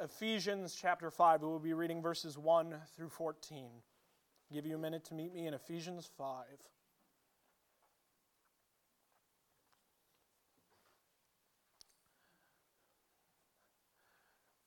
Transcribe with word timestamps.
Ephesians 0.00 0.76
chapter 0.80 1.10
5. 1.10 1.42
We 1.42 1.48
will 1.48 1.58
be 1.58 1.74
reading 1.74 2.02
verses 2.02 2.38
1 2.38 2.74
through 2.96 3.08
14. 3.08 3.64
I'll 3.64 4.54
give 4.54 4.66
you 4.66 4.74
a 4.74 4.78
minute 4.78 5.04
to 5.06 5.14
meet 5.14 5.34
me 5.34 5.46
in 5.46 5.54
Ephesians 5.54 6.10
5. 6.16 6.44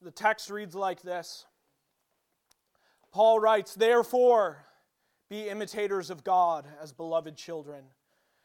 The 0.02 0.12
text 0.12 0.52
reads 0.52 0.76
like 0.76 1.02
this 1.02 1.46
Paul 3.12 3.40
writes, 3.40 3.74
Therefore, 3.74 4.66
be 5.30 5.50
imitators 5.50 6.10
of 6.10 6.24
God 6.24 6.68
as 6.82 6.94
beloved 6.94 7.36
children, 7.36 7.86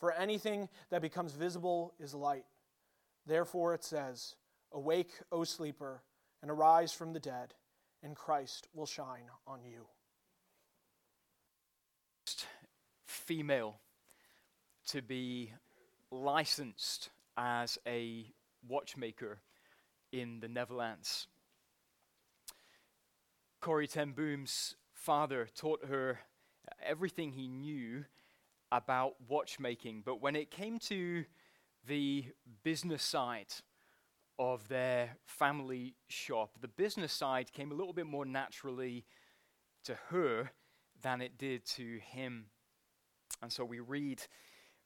For 0.00 0.12
anything 0.12 0.68
that 0.90 1.02
becomes 1.02 1.32
visible 1.32 1.92
is 2.00 2.14
light. 2.14 2.46
Therefore 3.26 3.74
it 3.74 3.84
says, 3.84 4.34
Awake, 4.72 5.12
O 5.30 5.44
sleeper, 5.44 6.02
and 6.42 6.50
arise 6.50 6.92
from 6.92 7.12
the 7.12 7.20
dead, 7.20 7.54
and 8.02 8.16
Christ 8.16 8.66
will 8.72 8.86
shine 8.86 9.28
on 9.46 9.60
you. 9.62 9.86
Female 13.06 13.78
to 14.88 15.02
be 15.02 15.52
licensed 16.10 17.10
as 17.36 17.78
a 17.86 18.24
watchmaker 18.66 19.38
in 20.12 20.40
the 20.40 20.48
Netherlands. 20.48 21.26
Corrie 23.60 23.86
ten 23.86 24.12
Boom's 24.12 24.74
father 24.94 25.46
taught 25.54 25.84
her 25.86 26.20
everything 26.84 27.32
he 27.32 27.46
knew 27.46 28.04
about 28.72 29.14
watchmaking, 29.28 30.02
but 30.04 30.20
when 30.20 30.36
it 30.36 30.50
came 30.50 30.78
to 30.78 31.24
the 31.86 32.26
business 32.62 33.02
side 33.02 33.52
of 34.38 34.68
their 34.68 35.16
family 35.26 35.94
shop, 36.08 36.58
the 36.60 36.68
business 36.68 37.12
side 37.12 37.52
came 37.52 37.72
a 37.72 37.74
little 37.74 37.92
bit 37.92 38.06
more 38.06 38.24
naturally 38.24 39.04
to 39.84 39.96
her 40.10 40.50
than 41.02 41.20
it 41.20 41.38
did 41.38 41.64
to 41.64 41.98
him. 41.98 42.46
And 43.42 43.52
so 43.52 43.64
we 43.64 43.80
read 43.80 44.22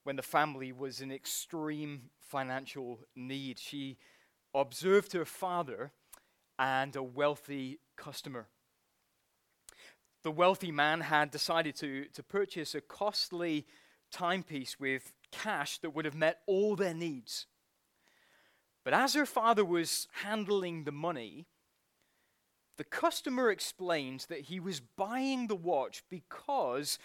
when 0.04 0.16
the 0.16 0.22
family 0.22 0.72
was 0.72 1.00
in 1.00 1.10
extreme 1.10 2.10
financial 2.18 3.00
need, 3.16 3.58
she 3.58 3.96
observed 4.54 5.12
her 5.12 5.24
father 5.24 5.92
and 6.58 6.94
a 6.94 7.02
wealthy 7.02 7.80
customer. 7.96 8.48
The 10.24 10.30
wealthy 10.30 10.72
man 10.72 11.02
had 11.02 11.30
decided 11.30 11.76
to, 11.76 12.06
to 12.06 12.22
purchase 12.22 12.74
a 12.74 12.80
costly 12.80 13.66
timepiece 14.10 14.80
with 14.80 15.12
cash 15.30 15.78
that 15.78 15.90
would 15.90 16.06
have 16.06 16.14
met 16.14 16.40
all 16.46 16.76
their 16.76 16.94
needs. 16.94 17.46
But 18.84 18.94
as 18.94 19.12
her 19.12 19.26
father 19.26 19.66
was 19.66 20.08
handling 20.22 20.84
the 20.84 20.92
money, 20.92 21.46
the 22.78 22.84
customer 22.84 23.50
explained 23.50 24.24
that 24.30 24.42
he 24.42 24.58
was 24.58 24.80
buying 24.80 25.46
the 25.46 25.54
watch 25.54 26.02
because 26.08 26.98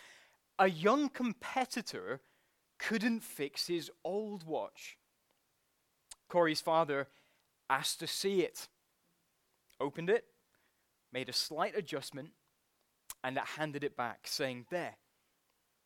a 0.57 0.69
young 0.69 1.09
competitor 1.09 2.21
couldn't 2.77 3.19
fix 3.19 3.67
his 3.67 3.91
old 4.05 4.45
watch. 4.45 4.97
Corrie's 6.29 6.61
father 6.61 7.09
asked 7.69 7.99
to 7.99 8.07
see 8.07 8.43
it, 8.43 8.69
opened 9.79 10.09
it, 10.09 10.23
made 11.11 11.27
a 11.27 11.33
slight 11.33 11.77
adjustment, 11.77 12.29
and 13.23 13.37
that 13.37 13.45
handed 13.45 13.83
it 13.83 13.97
back, 13.97 14.21
saying, 14.25 14.65
There, 14.69 14.95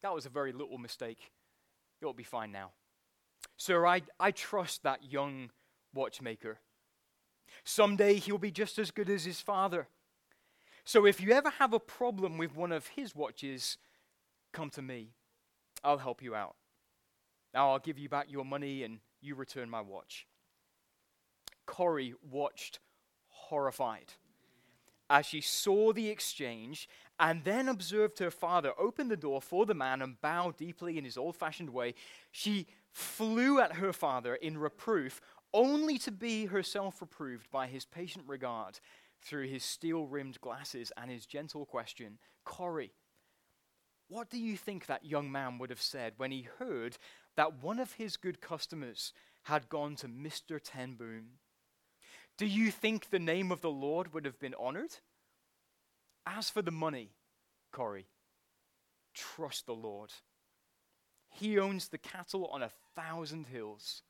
that 0.01 0.13
was 0.13 0.25
a 0.25 0.29
very 0.29 0.51
little 0.51 0.77
mistake. 0.77 1.31
It'll 2.01 2.13
be 2.13 2.23
fine 2.23 2.51
now. 2.51 2.71
Sir, 3.57 3.85
I, 3.85 4.01
I 4.19 4.31
trust 4.31 4.83
that 4.83 5.11
young 5.11 5.51
watchmaker. 5.93 6.59
Someday 7.63 8.15
he'll 8.15 8.37
be 8.37 8.51
just 8.51 8.77
as 8.79 8.91
good 8.91 9.09
as 9.09 9.23
his 9.23 9.39
father. 9.39 9.87
So 10.85 11.05
if 11.05 11.21
you 11.21 11.31
ever 11.31 11.49
have 11.51 11.73
a 11.73 11.79
problem 11.79 12.37
with 12.37 12.55
one 12.55 12.71
of 12.71 12.87
his 12.87 13.15
watches, 13.15 13.77
come 14.51 14.69
to 14.71 14.81
me. 14.81 15.11
I'll 15.83 15.97
help 15.97 16.21
you 16.21 16.35
out. 16.35 16.55
Now 17.53 17.71
I'll 17.71 17.79
give 17.79 17.99
you 17.99 18.09
back 18.09 18.27
your 18.29 18.43
money 18.43 18.83
and 18.83 18.99
you 19.21 19.35
return 19.35 19.69
my 19.69 19.81
watch. 19.81 20.27
Corrie 21.65 22.15
watched 22.29 22.79
horrified 23.27 24.13
as 25.09 25.25
she 25.25 25.41
saw 25.41 25.93
the 25.93 26.09
exchange 26.09 26.89
and 27.19 27.43
then 27.43 27.69
observed 27.69 28.19
her 28.19 28.31
father 28.31 28.73
open 28.77 29.07
the 29.07 29.17
door 29.17 29.41
for 29.41 29.65
the 29.65 29.73
man 29.73 30.01
and 30.01 30.19
bow 30.21 30.51
deeply 30.51 30.97
in 30.97 31.05
his 31.05 31.17
old 31.17 31.35
fashioned 31.35 31.69
way. 31.69 31.93
She 32.31 32.67
flew 32.91 33.59
at 33.59 33.73
her 33.73 33.93
father 33.93 34.35
in 34.35 34.57
reproof, 34.57 35.21
only 35.53 35.97
to 35.99 36.11
be 36.11 36.45
herself 36.45 37.01
reproved 37.01 37.49
by 37.51 37.67
his 37.67 37.85
patient 37.85 38.25
regard 38.27 38.79
through 39.21 39.47
his 39.47 39.63
steel 39.63 40.05
rimmed 40.05 40.41
glasses 40.41 40.91
and 40.97 41.09
his 41.09 41.25
gentle 41.25 41.65
question 41.65 42.17
Corrie, 42.43 42.93
what 44.09 44.29
do 44.29 44.37
you 44.37 44.57
think 44.57 44.85
that 44.85 45.05
young 45.05 45.31
man 45.31 45.57
would 45.57 45.69
have 45.69 45.81
said 45.81 46.13
when 46.17 46.31
he 46.31 46.47
heard 46.59 46.97
that 47.35 47.63
one 47.63 47.79
of 47.79 47.93
his 47.93 48.17
good 48.17 48.41
customers 48.41 49.13
had 49.43 49.69
gone 49.69 49.95
to 49.97 50.07
Mr. 50.07 50.59
Ten 50.61 50.95
Boom? 50.95 51.39
Do 52.37 52.45
you 52.45 52.71
think 52.71 53.09
the 53.09 53.19
name 53.19 53.51
of 53.51 53.61
the 53.61 53.71
Lord 53.71 54.13
would 54.13 54.25
have 54.25 54.39
been 54.39 54.55
honored? 54.59 54.97
As 56.25 56.49
for 56.49 56.61
the 56.61 56.71
money, 56.71 57.11
Corrie, 57.71 58.07
trust 59.13 59.65
the 59.65 59.73
Lord. 59.73 60.11
He 61.29 61.59
owns 61.59 61.89
the 61.89 61.97
cattle 61.97 62.47
on 62.47 62.63
a 62.63 62.71
thousand 62.95 63.47
hills, 63.47 64.03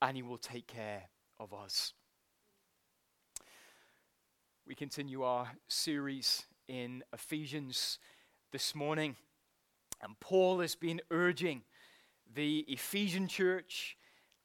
and 0.00 0.16
He 0.16 0.22
will 0.22 0.38
take 0.38 0.66
care 0.66 1.04
of 1.38 1.54
us. 1.54 1.94
We 4.66 4.74
continue 4.74 5.22
our 5.22 5.52
series 5.68 6.44
in 6.68 7.02
Ephesians 7.12 7.98
this 8.52 8.74
morning, 8.74 9.16
and 10.02 10.18
Paul 10.20 10.60
has 10.60 10.74
been 10.74 11.00
urging 11.10 11.62
the 12.34 12.64
Ephesian 12.68 13.28
church 13.28 13.96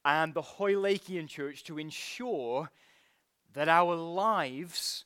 and 0.05 0.33
the 0.33 0.41
Hoylakian 0.41 1.27
church 1.27 1.63
to 1.65 1.77
ensure 1.77 2.71
that 3.53 3.67
our 3.67 3.95
lives 3.95 5.05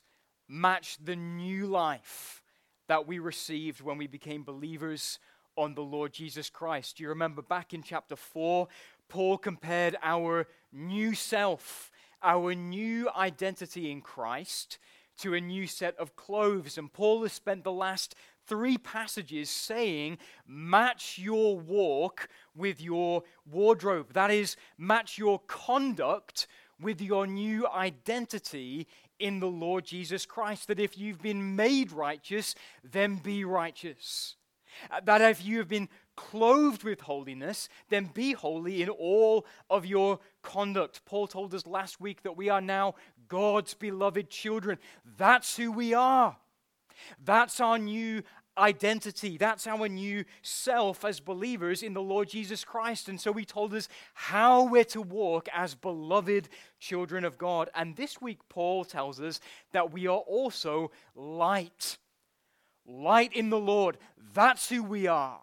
match 0.52 0.98
the 1.02 1.16
new 1.16 1.66
life 1.66 2.42
that 2.86 3.06
we 3.06 3.18
received 3.18 3.80
when 3.80 3.96
we 3.96 4.06
became 4.06 4.44
believers 4.44 5.18
on 5.56 5.74
the 5.74 5.82
Lord 5.82 6.12
Jesus 6.12 6.50
Christ. 6.50 6.98
Do 6.98 7.04
you 7.04 7.08
remember 7.08 7.40
back 7.40 7.72
in 7.72 7.82
chapter 7.82 8.16
4, 8.16 8.68
Paul 9.08 9.38
compared 9.38 9.96
our 10.02 10.46
new 10.70 11.14
self, 11.14 11.90
our 12.22 12.54
new 12.54 13.08
identity 13.16 13.90
in 13.90 14.02
Christ, 14.02 14.78
to 15.20 15.32
a 15.32 15.40
new 15.40 15.66
set 15.66 15.96
of 15.96 16.16
clothes. 16.16 16.76
And 16.76 16.92
Paul 16.92 17.22
has 17.22 17.32
spent 17.32 17.64
the 17.64 17.72
last 17.72 18.14
three 18.46 18.76
passages 18.76 19.48
saying, 19.48 20.18
match 20.46 21.18
your 21.18 21.58
walk 21.58 22.28
with 22.54 22.78
your 22.78 23.22
wardrobe. 23.50 24.12
That 24.12 24.30
is, 24.30 24.56
match 24.76 25.16
your 25.16 25.38
conduct 25.46 26.46
with 26.82 27.00
your 27.00 27.26
new 27.26 27.66
identity 27.68 28.86
in 29.22 29.40
the 29.40 29.46
Lord 29.46 29.84
Jesus 29.84 30.26
Christ. 30.26 30.68
That 30.68 30.80
if 30.80 30.98
you've 30.98 31.22
been 31.22 31.56
made 31.56 31.92
righteous, 31.92 32.54
then 32.82 33.16
be 33.16 33.44
righteous. 33.44 34.36
Uh, 34.90 35.00
that 35.04 35.20
if 35.20 35.44
you 35.44 35.58
have 35.58 35.68
been 35.68 35.88
clothed 36.16 36.82
with 36.82 37.02
holiness, 37.02 37.68
then 37.88 38.10
be 38.12 38.32
holy 38.32 38.82
in 38.82 38.88
all 38.88 39.46
of 39.70 39.86
your 39.86 40.18
conduct. 40.42 41.04
Paul 41.04 41.26
told 41.26 41.54
us 41.54 41.66
last 41.66 42.00
week 42.00 42.22
that 42.22 42.36
we 42.36 42.48
are 42.48 42.60
now 42.60 42.94
God's 43.28 43.74
beloved 43.74 44.28
children. 44.28 44.78
That's 45.16 45.56
who 45.56 45.72
we 45.72 45.94
are. 45.94 46.36
That's 47.24 47.60
our 47.60 47.78
new 47.78 48.22
identity. 48.56 49.36
That's 49.36 49.66
our 49.66 49.88
new 49.88 50.24
self 50.42 51.04
as 51.04 51.20
believers 51.20 51.82
in 51.82 51.94
the 51.94 52.02
Lord 52.02 52.28
Jesus 52.28 52.64
Christ. 52.64 53.08
And 53.08 53.20
so 53.20 53.32
he 53.32 53.44
told 53.44 53.74
us 53.74 53.88
how 54.14 54.64
we're 54.64 54.84
to 54.84 55.02
walk 55.02 55.48
as 55.54 55.74
beloved 55.74 56.48
children 56.78 57.24
of 57.24 57.38
God. 57.38 57.70
And 57.74 57.96
this 57.96 58.20
week, 58.20 58.38
Paul 58.48 58.84
tells 58.84 59.20
us 59.20 59.40
that 59.72 59.92
we 59.92 60.06
are 60.06 60.18
also 60.18 60.90
light. 61.14 61.98
Light 62.86 63.32
in 63.32 63.50
the 63.50 63.58
Lord. 63.58 63.98
That's 64.34 64.68
who 64.68 64.82
we 64.82 65.06
are. 65.06 65.40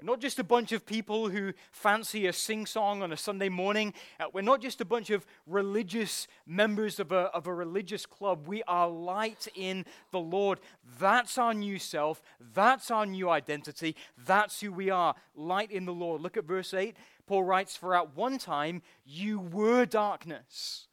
We're 0.00 0.06
not 0.06 0.20
just 0.20 0.38
a 0.38 0.44
bunch 0.44 0.70
of 0.70 0.86
people 0.86 1.28
who 1.28 1.52
fancy 1.72 2.28
a 2.28 2.32
sing 2.32 2.66
song 2.66 3.02
on 3.02 3.10
a 3.10 3.16
Sunday 3.16 3.48
morning. 3.48 3.92
Uh, 4.20 4.26
we're 4.32 4.42
not 4.42 4.62
just 4.62 4.80
a 4.80 4.84
bunch 4.84 5.10
of 5.10 5.26
religious 5.44 6.28
members 6.46 7.00
of 7.00 7.10
a, 7.10 7.22
of 7.34 7.48
a 7.48 7.52
religious 7.52 8.06
club. 8.06 8.46
We 8.46 8.62
are 8.68 8.88
light 8.88 9.48
in 9.56 9.84
the 10.12 10.20
Lord. 10.20 10.60
That's 11.00 11.36
our 11.36 11.52
new 11.52 11.80
self. 11.80 12.22
That's 12.54 12.92
our 12.92 13.06
new 13.06 13.28
identity. 13.28 13.96
That's 14.24 14.60
who 14.60 14.70
we 14.70 14.88
are. 14.88 15.16
Light 15.34 15.72
in 15.72 15.84
the 15.84 15.92
Lord. 15.92 16.20
Look 16.20 16.36
at 16.36 16.44
verse 16.44 16.72
8. 16.72 16.96
Paul 17.26 17.42
writes, 17.42 17.76
For 17.76 17.96
at 17.96 18.14
one 18.16 18.38
time 18.38 18.82
you 19.04 19.40
were 19.40 19.84
darkness. 19.84 20.86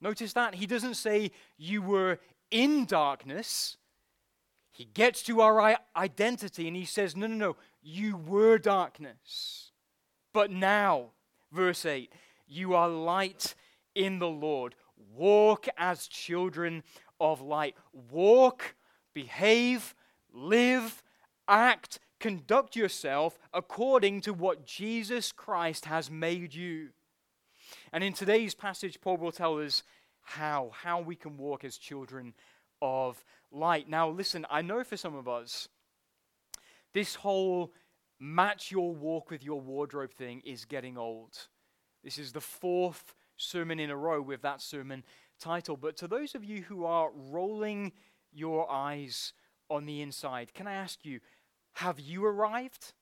Notice 0.00 0.32
that. 0.32 0.54
He 0.54 0.64
doesn't 0.64 0.94
say 0.94 1.32
you 1.58 1.82
were 1.82 2.18
in 2.50 2.86
darkness. 2.86 3.76
He 4.78 4.84
gets 4.84 5.24
to 5.24 5.40
our 5.40 5.76
identity 5.96 6.68
and 6.68 6.76
he 6.76 6.84
says, 6.84 7.16
No, 7.16 7.26
no, 7.26 7.34
no, 7.34 7.56
you 7.82 8.16
were 8.16 8.58
darkness. 8.58 9.72
But 10.32 10.52
now, 10.52 11.06
verse 11.50 11.84
8, 11.84 12.12
you 12.46 12.74
are 12.74 12.88
light 12.88 13.56
in 13.96 14.20
the 14.20 14.28
Lord. 14.28 14.76
Walk 15.16 15.66
as 15.76 16.06
children 16.06 16.84
of 17.18 17.40
light. 17.40 17.74
Walk, 18.12 18.76
behave, 19.14 19.96
live, 20.32 21.02
act, 21.48 21.98
conduct 22.20 22.76
yourself 22.76 23.36
according 23.52 24.20
to 24.20 24.32
what 24.32 24.64
Jesus 24.64 25.32
Christ 25.32 25.86
has 25.86 26.08
made 26.08 26.54
you. 26.54 26.90
And 27.92 28.04
in 28.04 28.12
today's 28.12 28.54
passage, 28.54 29.00
Paul 29.00 29.16
will 29.16 29.32
tell 29.32 29.58
us 29.58 29.82
how, 30.22 30.70
how 30.72 31.00
we 31.00 31.16
can 31.16 31.36
walk 31.36 31.64
as 31.64 31.78
children 31.78 32.34
of 32.80 33.24
light. 33.50 33.88
Now, 33.88 34.08
listen, 34.08 34.46
I 34.50 34.62
know 34.62 34.84
for 34.84 34.96
some 34.96 35.14
of 35.14 35.28
us, 35.28 35.68
this 36.94 37.14
whole 37.14 37.72
match 38.20 38.70
your 38.70 38.94
walk 38.94 39.30
with 39.30 39.44
your 39.44 39.60
wardrobe 39.60 40.12
thing 40.12 40.42
is 40.44 40.64
getting 40.64 40.98
old. 40.98 41.48
This 42.02 42.18
is 42.18 42.32
the 42.32 42.40
fourth 42.40 43.14
sermon 43.36 43.78
in 43.78 43.90
a 43.90 43.96
row 43.96 44.20
with 44.20 44.42
that 44.42 44.60
sermon 44.60 45.04
title. 45.38 45.76
But 45.76 45.96
to 45.98 46.08
those 46.08 46.34
of 46.34 46.44
you 46.44 46.62
who 46.62 46.84
are 46.84 47.10
rolling 47.14 47.92
your 48.32 48.70
eyes 48.70 49.32
on 49.70 49.86
the 49.86 50.00
inside, 50.02 50.54
can 50.54 50.66
I 50.66 50.74
ask 50.74 51.04
you, 51.04 51.20
have 51.74 52.00
you 52.00 52.24
arrived 52.24 52.92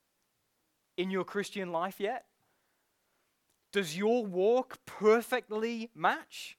in 0.96 1.10
your 1.10 1.24
Christian 1.24 1.72
life 1.72 1.98
yet? 1.98 2.24
Does 3.72 3.96
your 3.96 4.24
walk 4.24 4.78
perfectly 4.86 5.90
match 5.94 6.56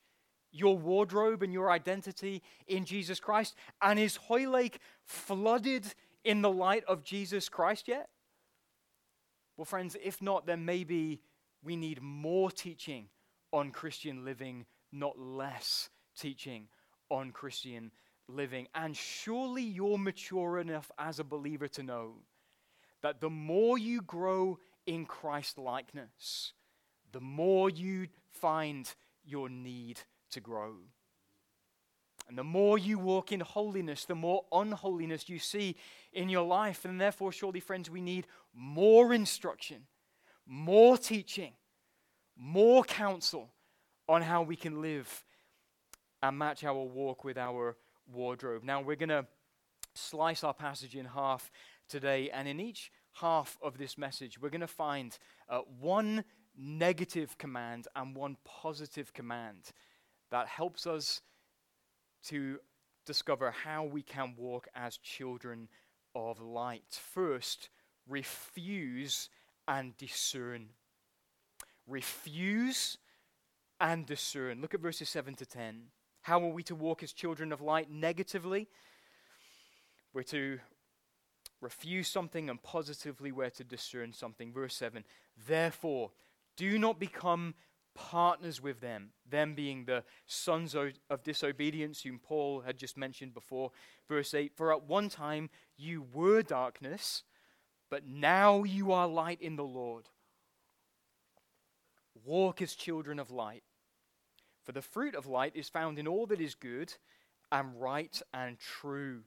your 0.58 0.78
wardrobe 0.78 1.44
and 1.44 1.54
your 1.54 1.72
identity 1.72 2.42
in 2.68 2.86
Jesus 2.86 3.20
Christ? 3.20 3.56
And 3.82 4.00
is 4.00 4.16
Hoylake 4.16 4.80
flooded 5.04 5.94
in 6.24 6.42
the 6.42 6.52
light 6.52 6.84
of 6.88 7.04
Jesus 7.04 7.50
Christ 7.50 7.88
yet? 7.88 8.10
Well, 9.56 9.66
friends, 9.66 9.96
if 10.04 10.22
not, 10.22 10.46
then 10.46 10.66
maybe 10.66 11.22
we 11.64 11.76
need 11.76 12.02
more 12.02 12.52
teaching 12.52 13.08
on 13.52 13.72
Christian 13.72 14.24
living, 14.24 14.66
not 14.92 15.18
less 15.18 15.90
teaching 16.18 16.68
on 17.10 17.32
Christian 17.32 17.92
living. 18.28 18.68
And 18.76 18.96
surely 18.96 19.64
you're 19.64 19.98
mature 19.98 20.60
enough 20.60 20.92
as 21.00 21.20
a 21.20 21.24
believer 21.24 21.68
to 21.70 21.84
know 21.84 22.16
that 23.02 23.22
the 23.22 23.30
more 23.30 23.78
you 23.78 24.02
grow 24.02 24.60
in 24.86 25.06
Christ 25.06 25.58
likeness, 25.58 26.54
the 27.12 27.22
more 27.22 27.70
you 27.70 28.08
find 28.32 28.94
your 29.26 29.50
need 29.50 30.00
to 30.38 30.42
grow. 30.42 30.76
And 32.28 32.38
the 32.38 32.44
more 32.44 32.78
you 32.78 33.00
walk 33.00 33.32
in 33.32 33.40
holiness, 33.40 34.06
the 34.06 34.16
more 34.16 34.46
unholiness 34.52 35.30
you 35.30 35.40
see 35.40 35.76
in 36.14 36.30
your 36.30 36.46
life. 36.46 36.86
And 36.86 37.00
therefore, 37.00 37.32
surely, 37.32 37.60
friends, 37.60 37.90
we 37.90 38.02
need 38.02 38.28
more 38.54 39.14
instruction, 39.14 39.84
more 40.46 40.98
teaching, 40.98 41.54
more 42.36 42.84
counsel 42.84 43.50
on 44.10 44.22
how 44.22 44.44
we 44.44 44.56
can 44.56 44.82
live 44.82 45.24
and 46.22 46.38
match 46.38 46.64
our 46.64 46.74
walk 46.74 47.24
with 47.24 47.38
our 47.38 47.78
wardrobe. 48.12 48.64
Now, 48.64 48.82
we're 48.82 48.96
going 48.96 49.10
to 49.10 49.26
slice 49.96 50.44
our 50.44 50.54
passage 50.54 50.96
in 50.96 51.06
half 51.06 51.50
today. 51.88 52.30
And 52.30 52.48
in 52.48 52.60
each 52.60 52.92
half 53.14 53.58
of 53.62 53.78
this 53.78 53.98
message, 53.98 54.40
we're 54.40 54.50
going 54.50 54.62
to 54.62 54.68
find 54.68 55.18
uh, 55.50 55.60
one 55.80 56.26
negative 56.58 57.38
command 57.38 57.88
and 57.96 58.16
one 58.16 58.36
positive 58.44 59.14
command 59.14 59.72
that 60.32 60.48
helps 60.48 60.88
us 60.88 61.22
to 62.26 62.60
discover 63.06 63.52
how 63.52 63.84
we 63.84 64.02
can 64.02 64.36
walk 64.38 64.68
as 64.76 64.98
children 64.98 65.70
of 66.14 66.42
light. 66.42 66.84
First, 67.14 67.70
refuse 68.08 69.30
and 69.68 69.96
discern. 69.98 70.70
Refuse 71.88 72.98
and 73.80 74.06
discern. 74.06 74.62
Look 74.62 74.74
at 74.74 74.82
verses 74.82 75.10
7 75.10 75.36
to 75.36 75.46
10. 75.46 75.84
How 76.22 76.44
are 76.44 76.52
we 76.52 76.64
to 76.64 76.76
walk 76.76 77.04
as 77.04 77.14
children 77.14 77.54
of 77.54 77.62
light 77.62 77.90
negatively? 77.90 78.68
We're 80.14 80.24
to 80.24 80.60
refuse 81.62 82.08
something, 82.08 82.50
and 82.50 82.62
positively, 82.62 83.32
we're 83.32 83.50
to 83.52 83.64
discern 83.64 84.14
something. 84.14 84.52
Verse 84.52 84.76
7 84.76 85.04
Therefore, 85.48 86.12
do 86.56 86.78
not 86.78 87.00
become 87.00 87.54
partners 87.98 88.62
with 88.62 88.80
them, 88.80 89.10
them 89.28 89.56
being 89.56 89.86
the 89.86 90.04
sons 90.28 90.76
of, 90.76 91.24
disobedience, 91.24 92.02
whom 92.02 92.20
Paul 92.20 92.62
had 92.62 92.78
just 92.78 92.96
mentioned 92.96 93.34
before. 93.34 93.72
Verse 94.08 94.34
8 94.34 94.54
For 94.56 94.72
at 94.72 94.84
one 94.84 95.10
time 95.10 95.50
you 95.78 96.06
were 96.14 96.44
darkness, 96.44 97.24
but 97.90 98.06
now 98.06 98.64
you 98.64 98.92
are 98.92 99.08
light 99.08 99.42
in 99.42 99.56
the 99.56 99.64
Lord. 99.64 100.06
Walk 102.24 102.62
as 102.62 102.76
children 102.76 103.20
of 103.20 103.32
light. 103.32 103.64
For 104.64 104.74
the 104.74 104.82
fruit 104.82 105.16
of 105.16 105.26
light 105.26 105.56
is 105.56 105.70
found 105.70 105.98
in 105.98 106.08
all 106.08 106.28
that 106.28 106.42
is 106.42 106.54
good 106.54 106.94
and 107.52 107.82
right 107.82 108.22
and 108.34 108.60
true, 108.60 109.22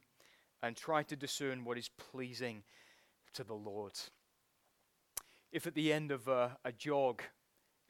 and 0.62 0.76
try 0.76 1.02
to 1.04 1.16
discern 1.16 1.64
what 1.64 1.78
is 1.78 1.88
pleasing 1.88 2.62
to 3.34 3.42
the 3.42 3.54
Lord. 3.54 3.94
If 5.50 5.66
at 5.66 5.74
the 5.74 5.92
end 5.92 6.12
of 6.12 6.28
a, 6.28 6.58
a 6.64 6.70
jog 6.70 7.22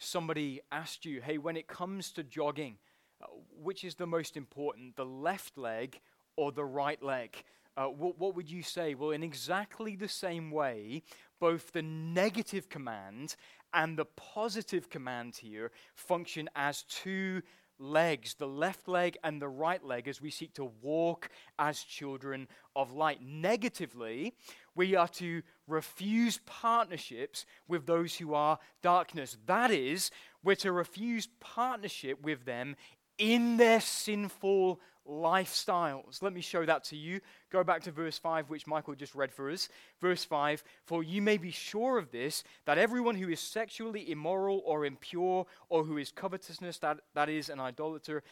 somebody 0.01 0.61
asked 0.73 1.05
you, 1.05 1.21
hey, 1.21 1.39
when 1.39 1.57
it 1.57 1.69
comes 1.69 2.11
to 2.13 2.25
jogging, 2.25 2.79
uh, 3.23 3.27
which 3.63 3.85
is 3.85 3.95
the 3.95 4.07
most 4.07 4.37
important, 4.37 4.97
the 4.97 5.05
left 5.05 5.57
leg 5.57 6.01
or 6.37 6.51
the 6.51 6.65
right 6.65 7.01
leg? 7.03 7.45
Uh, 7.77 7.85
what, 7.85 8.19
what 8.19 8.35
would 8.35 8.51
you 8.51 8.63
say? 8.63 8.95
Well, 8.95 9.11
in 9.11 9.23
exactly 9.23 9.95
the 9.95 10.09
same 10.09 10.51
way, 10.51 11.03
both 11.39 11.73
the 11.73 11.83
negative 11.83 12.69
command 12.69 13.37
and 13.73 13.97
the 13.97 14.05
positive 14.05 14.91
command 14.91 15.37
here 15.37 15.71
function 15.95 16.51
as 16.57 16.83
two 16.83 17.43
legs, 17.81 18.35
the 18.35 18.47
left 18.47 18.87
leg 18.87 19.17
and 19.25 19.41
the 19.41 19.49
right 19.49 19.83
leg, 19.85 20.07
as 20.07 20.21
we 20.21 20.31
seek 20.31 20.53
to 20.55 20.71
walk 20.83 21.31
as 21.59 21.81
children 21.81 22.47
of 22.77 22.93
light. 22.93 23.21
Negatively, 23.23 24.35
we 24.75 24.95
are 24.95 25.09
to 25.09 25.43
refuse 25.67 26.41
partnerships 26.47 27.47
with 27.67 27.87
those 27.87 28.17
who 28.17 28.35
are 28.35 28.59
darkness. 28.83 29.37
That 29.47 29.71
is, 29.71 30.11
we're 30.45 30.57
to 30.57 30.73
refuse 30.73 31.29
partnership 31.41 32.23
with 32.23 32.45
them 32.45 32.77
in 33.19 33.57
their 33.59 33.81
sinful 33.81 34.81
lifestyles. 35.09 36.23
Let 36.23 36.33
me 36.33 36.41
show 36.41 36.65
that 36.65 36.85
to 36.85 36.97
you. 36.97 37.21
Go 37.51 37.65
back 37.65 37.83
to 37.83 37.91
verse 37.91 38.19
5, 38.19 38.51
which 38.51 38.67
Michael 38.67 38.95
just 38.95 39.15
read 39.15 39.33
for 39.33 39.51
us. 39.51 39.69
Verse 40.01 40.25
5 40.25 40.63
For 40.85 41.03
you 41.03 41.23
may 41.23 41.37
be 41.37 41.51
sure 41.51 41.99
of 41.99 42.11
this, 42.11 42.45
that 42.67 42.79
everyone 42.79 43.17
who 43.17 43.29
is 43.29 43.41
sexually 43.41 44.11
immoral 44.11 44.63
or 44.65 44.85
impure, 44.85 45.47
or 45.69 45.85
who 45.85 45.99
is 45.99 46.13
covetousness, 46.13 46.79
that, 46.79 46.99
that 47.15 47.29
is, 47.29 47.49
an 47.49 47.61
idolater, 47.61 48.23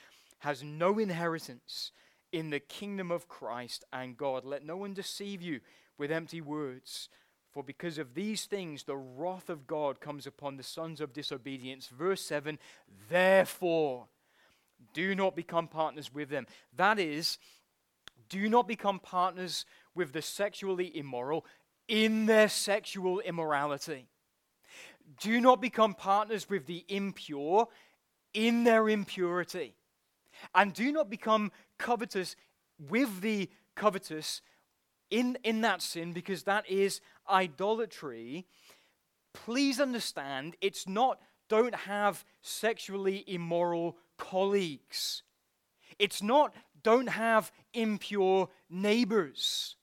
has 0.41 0.63
no 0.63 0.99
inheritance 0.99 1.93
in 2.33 2.51
the 2.51 2.61
kingdom 2.61 3.11
of 3.11 3.29
Christ 3.29 3.85
and 3.93 4.17
God. 4.17 4.45
Let 4.45 4.65
no 4.65 4.77
one 4.77 4.95
deceive 4.95 5.43
you 5.43 5.61
with 5.97 6.13
empty 6.13 6.41
words. 6.41 7.09
For 7.51 7.63
because 7.63 7.99
of 7.99 8.15
these 8.15 8.45
things, 8.45 8.85
the 8.85 8.97
wrath 8.97 9.49
of 9.49 9.67
God 9.67 10.01
comes 10.01 10.27
upon 10.27 10.57
the 10.57 10.63
sons 10.63 11.01
of 11.01 11.13
disobedience. 11.13 11.89
Verse 11.89 12.21
7 12.21 12.59
Therefore, 13.09 14.07
do 14.93 15.15
not 15.15 15.37
become 15.37 15.69
partners 15.69 16.13
with 16.13 16.29
them. 16.29 16.47
That 16.77 16.99
is, 16.99 17.39
do 18.29 18.49
not 18.49 18.69
become 18.69 19.01
partners 19.01 19.65
with 19.95 20.13
the 20.13 20.23
sexually 20.23 20.97
immoral 20.97 21.45
in 21.89 22.27
their 22.27 22.49
sexual 22.49 23.21
immorality. 23.21 24.09
Do 25.21 25.41
not 25.41 25.61
become 25.61 25.95
partners 25.95 26.49
with 26.49 26.67
the 26.67 26.85
impure 26.89 27.69
in 28.35 28.65
their 28.65 28.89
impurity. 28.89 29.75
And 30.55 30.73
do 30.73 30.93
not 30.93 31.09
become 31.09 31.51
covetous 31.79 32.37
with 32.79 33.21
the 33.23 33.51
covetous 33.75 34.43
in, 35.11 35.39
in 35.43 35.63
that 35.63 35.83
sin 35.83 36.13
because 36.13 36.43
that 36.45 36.69
is 36.69 37.01
idolatry. 37.29 38.47
Please 39.33 39.81
understand, 39.81 40.57
it's 40.61 40.87
not 40.87 41.21
don't 41.49 41.75
have 41.75 42.25
sexually 42.43 43.25
immoral 43.27 43.97
colleagues. 44.19 45.23
It's 45.99 46.23
not 46.23 46.55
don't 46.83 47.09
have 47.09 47.51
impure 47.73 48.49
neighbors. 48.71 49.77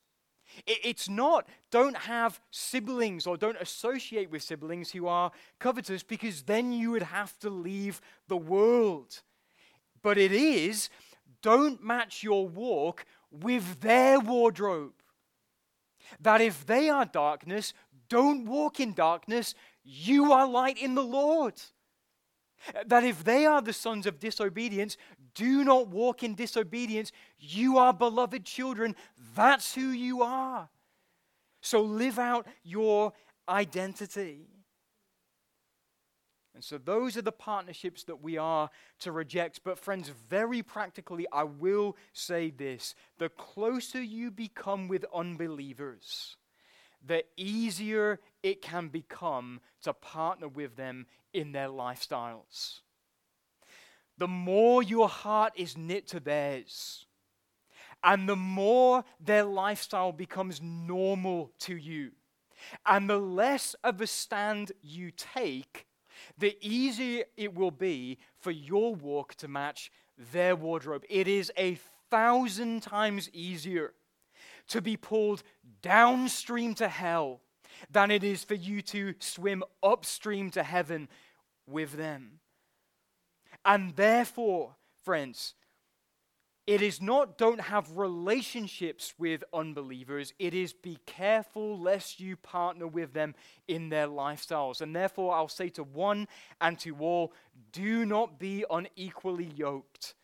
It's 0.66 1.10
not 1.10 1.48
don't 1.70 1.98
have 1.98 2.40
siblings 2.52 3.28
or 3.28 3.36
don't 3.36 3.58
associate 3.60 4.32
with 4.32 4.42
siblings 4.42 4.92
who 4.92 5.08
are 5.08 5.32
covetous 5.60 6.04
because 6.04 6.44
then 6.44 6.72
you 6.72 6.92
would 6.92 7.04
have 7.04 7.38
to 7.40 7.50
leave 7.50 8.00
the 8.28 8.38
world. 8.38 9.22
But 10.02 10.18
it 10.18 10.32
is 10.32 10.90
don't 11.42 11.84
match 11.84 12.24
your 12.24 12.48
walk 12.48 13.06
with 13.30 13.82
their 13.82 14.20
wardrobe. 14.20 14.94
That 16.22 16.42
if 16.42 16.66
they 16.66 16.90
are 16.90 17.06
darkness, 17.06 17.74
don't 18.08 18.46
walk 18.46 18.80
in 18.80 18.94
darkness, 18.94 19.56
you 19.84 20.32
are 20.32 20.48
light 20.48 20.78
in 20.78 20.96
the 20.96 21.04
Lord. 21.04 21.62
That 22.86 23.04
if 23.04 23.24
they 23.24 23.46
are 23.46 23.62
the 23.62 23.74
sons 23.74 24.06
of 24.06 24.20
disobedience, 24.20 24.98
do 25.34 25.64
not 25.64 25.88
walk 25.88 26.24
in 26.24 26.36
disobedience. 26.36 27.12
You 27.40 27.78
are 27.78 27.94
beloved 27.94 28.46
children. 28.46 28.96
That's 29.36 29.76
who 29.76 29.90
you 29.90 30.24
are. 30.24 30.70
So 31.62 31.82
live 31.82 32.20
out 32.20 32.48
your 32.64 33.14
identity. 33.48 34.48
And 36.56 36.64
so 36.64 36.78
those 36.78 37.18
are 37.18 37.22
the 37.22 37.34
partnerships 37.34 38.06
that 38.06 38.24
we 38.24 38.38
are 38.38 38.70
to 39.00 39.12
reject. 39.12 39.60
But, 39.64 39.78
friends, 39.78 40.10
very 40.30 40.64
practically, 40.64 41.28
I 41.32 41.44
will 41.44 41.98
say 42.14 42.50
this 42.50 42.96
the 43.18 43.28
closer 43.30 44.02
you 44.02 44.32
become 44.32 44.88
with 44.88 45.06
unbelievers, 45.14 46.38
the 47.06 47.24
easier 47.38 48.20
it 48.42 48.62
can 48.62 48.88
become 48.88 49.62
to 49.84 49.94
partner 49.94 50.48
with 50.48 50.76
them 50.76 51.06
in 51.34 51.52
their 51.52 51.68
lifestyles. 51.68 52.80
The 54.18 54.28
more 54.28 54.82
your 54.82 55.10
heart 55.10 55.54
is 55.56 55.78
knit 55.78 56.08
to 56.08 56.20
theirs, 56.20 57.06
and 58.04 58.30
the 58.30 58.36
more 58.36 59.04
their 59.20 59.44
lifestyle 59.44 60.12
becomes 60.12 60.62
normal 60.62 61.52
to 61.60 61.76
you, 61.76 62.12
and 62.86 63.10
the 63.10 63.20
less 63.20 63.76
of 63.84 64.00
a 64.00 64.08
stand 64.08 64.72
you 64.82 65.12
take, 65.12 65.86
the 66.38 66.58
easier 66.62 67.26
it 67.36 67.54
will 67.54 67.72
be 67.72 68.18
for 68.40 68.52
your 68.52 68.96
walk 68.96 69.36
to 69.36 69.48
match 69.48 69.92
their 70.18 70.56
wardrobe. 70.56 71.04
It 71.10 71.28
is 71.28 71.52
a 71.58 71.78
thousand 72.10 72.84
times 72.84 73.30
easier 73.34 73.94
to 74.68 74.82
be 74.82 74.98
pulled 74.98 75.44
downstream 75.82 76.74
to 76.76 76.88
hell 76.88 77.42
than 77.90 78.12
it 78.12 78.24
is 78.24 78.44
for 78.44 78.56
you 78.56 78.82
to 78.82 79.14
swim 79.20 79.64
upstream 79.84 80.50
to 80.52 80.64
heaven 80.64 81.08
with 81.68 81.94
them. 81.94 82.40
And 83.64 83.96
therefore, 83.96 84.76
friends, 85.04 85.56
it 86.68 86.82
is 86.82 87.00
not 87.00 87.38
don't 87.38 87.62
have 87.62 87.96
relationships 87.96 89.14
with 89.20 89.44
unbelievers. 89.54 90.34
It 90.40 90.56
is 90.56 90.74
be 90.74 90.98
careful 91.06 91.80
lest 91.80 92.20
you 92.20 92.36
partner 92.36 92.88
with 92.88 93.14
them 93.14 93.36
in 93.68 93.90
their 93.90 94.08
lifestyles. 94.08 94.82
And 94.82 94.96
therefore, 94.96 95.36
I'll 95.36 95.48
say 95.48 95.70
to 95.70 95.84
one 95.84 96.28
and 96.60 96.80
to 96.80 96.98
all 96.98 97.34
do 97.72 98.04
not 98.06 98.40
be 98.40 98.66
unequally 98.70 99.52
yoked 99.56 100.16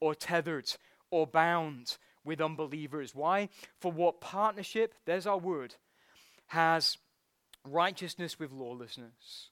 or 0.00 0.14
tethered 0.14 0.70
or 1.10 1.26
bound 1.26 1.96
with 2.28 2.40
unbelievers. 2.40 3.14
Why? 3.14 3.48
For 3.80 3.90
what 3.90 4.20
partnership, 4.20 4.94
there's 5.04 5.26
our 5.26 5.38
word, 5.38 5.74
has 6.46 6.98
righteousness 7.68 8.38
with 8.38 8.52
lawlessness? 8.52 9.48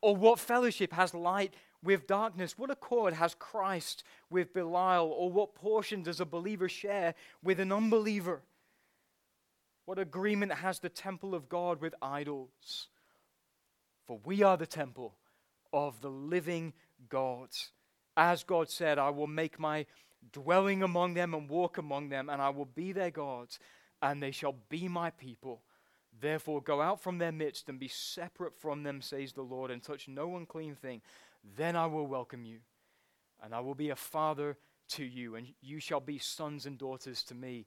Or 0.00 0.16
what 0.16 0.38
fellowship 0.38 0.92
has 0.92 1.14
light 1.14 1.54
with 1.82 2.06
darkness? 2.06 2.58
What 2.58 2.70
accord 2.70 3.14
has 3.14 3.34
Christ 3.34 4.02
with 4.28 4.52
Belial? 4.52 5.08
Or 5.08 5.30
what 5.30 5.54
portion 5.54 6.02
does 6.02 6.20
a 6.20 6.24
believer 6.24 6.68
share 6.68 7.14
with 7.42 7.60
an 7.60 7.72
unbeliever? 7.72 8.42
What 9.84 9.98
agreement 9.98 10.52
has 10.52 10.78
the 10.78 10.88
temple 10.88 11.34
of 11.34 11.48
God 11.48 11.80
with 11.80 11.94
idols? 12.00 12.88
For 14.06 14.20
we 14.24 14.42
are 14.42 14.56
the 14.56 14.66
temple 14.66 15.14
of 15.72 16.00
the 16.00 16.10
living 16.10 16.72
God. 17.08 17.48
As 18.16 18.44
God 18.44 18.68
said, 18.68 18.98
I 18.98 19.10
will 19.10 19.26
make 19.26 19.58
my 19.58 19.86
dwelling 20.32 20.82
among 20.82 21.14
them 21.14 21.34
and 21.34 21.48
walk 21.48 21.78
among 21.78 22.08
them, 22.08 22.28
and 22.28 22.40
I 22.40 22.50
will 22.50 22.66
be 22.66 22.92
their 22.92 23.10
God, 23.10 23.48
and 24.02 24.22
they 24.22 24.30
shall 24.30 24.56
be 24.68 24.88
my 24.88 25.10
people. 25.10 25.62
Therefore, 26.20 26.60
go 26.60 26.80
out 26.80 27.00
from 27.00 27.18
their 27.18 27.32
midst 27.32 27.68
and 27.68 27.78
be 27.78 27.88
separate 27.88 28.58
from 28.58 28.82
them, 28.82 29.00
says 29.00 29.32
the 29.32 29.42
Lord, 29.42 29.70
and 29.70 29.82
touch 29.82 30.08
no 30.08 30.36
unclean 30.36 30.74
thing. 30.74 31.02
Then 31.56 31.76
I 31.76 31.86
will 31.86 32.06
welcome 32.06 32.44
you, 32.44 32.58
and 33.42 33.54
I 33.54 33.60
will 33.60 33.74
be 33.74 33.90
a 33.90 33.96
father 33.96 34.58
to 34.90 35.04
you, 35.04 35.36
and 35.36 35.46
you 35.60 35.80
shall 35.80 36.00
be 36.00 36.18
sons 36.18 36.66
and 36.66 36.76
daughters 36.76 37.22
to 37.24 37.34
me, 37.34 37.66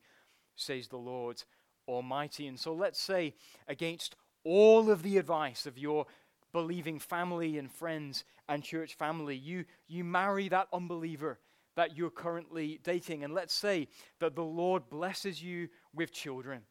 says 0.56 0.88
the 0.88 0.98
Lord 0.98 1.42
Almighty. 1.88 2.48
And 2.48 2.60
so 2.60 2.74
let's 2.74 3.02
say, 3.02 3.34
against 3.68 4.16
all 4.44 4.92
of 4.92 5.04
the 5.04 5.18
advice 5.18 5.66
of 5.66 5.78
your 5.78 6.06
believing 6.52 7.00
family 7.00 7.58
and 7.58 7.72
friends 7.72 8.26
and 8.48 8.64
church 8.64 8.94
family, 8.94 9.36
you, 9.36 9.66
you 9.88 10.04
marry 10.04 10.50
that 10.50 10.68
unbeliever 10.72 11.40
that 11.76 11.98
you're 11.98 12.10
currently 12.10 12.80
dating. 12.84 13.24
And 13.24 13.34
let's 13.34 13.54
say 13.54 13.88
that 14.20 14.36
the 14.36 14.44
Lord 14.44 14.90
blesses 14.90 15.42
you 15.42 15.70
with 15.94 16.12
children. 16.12 16.62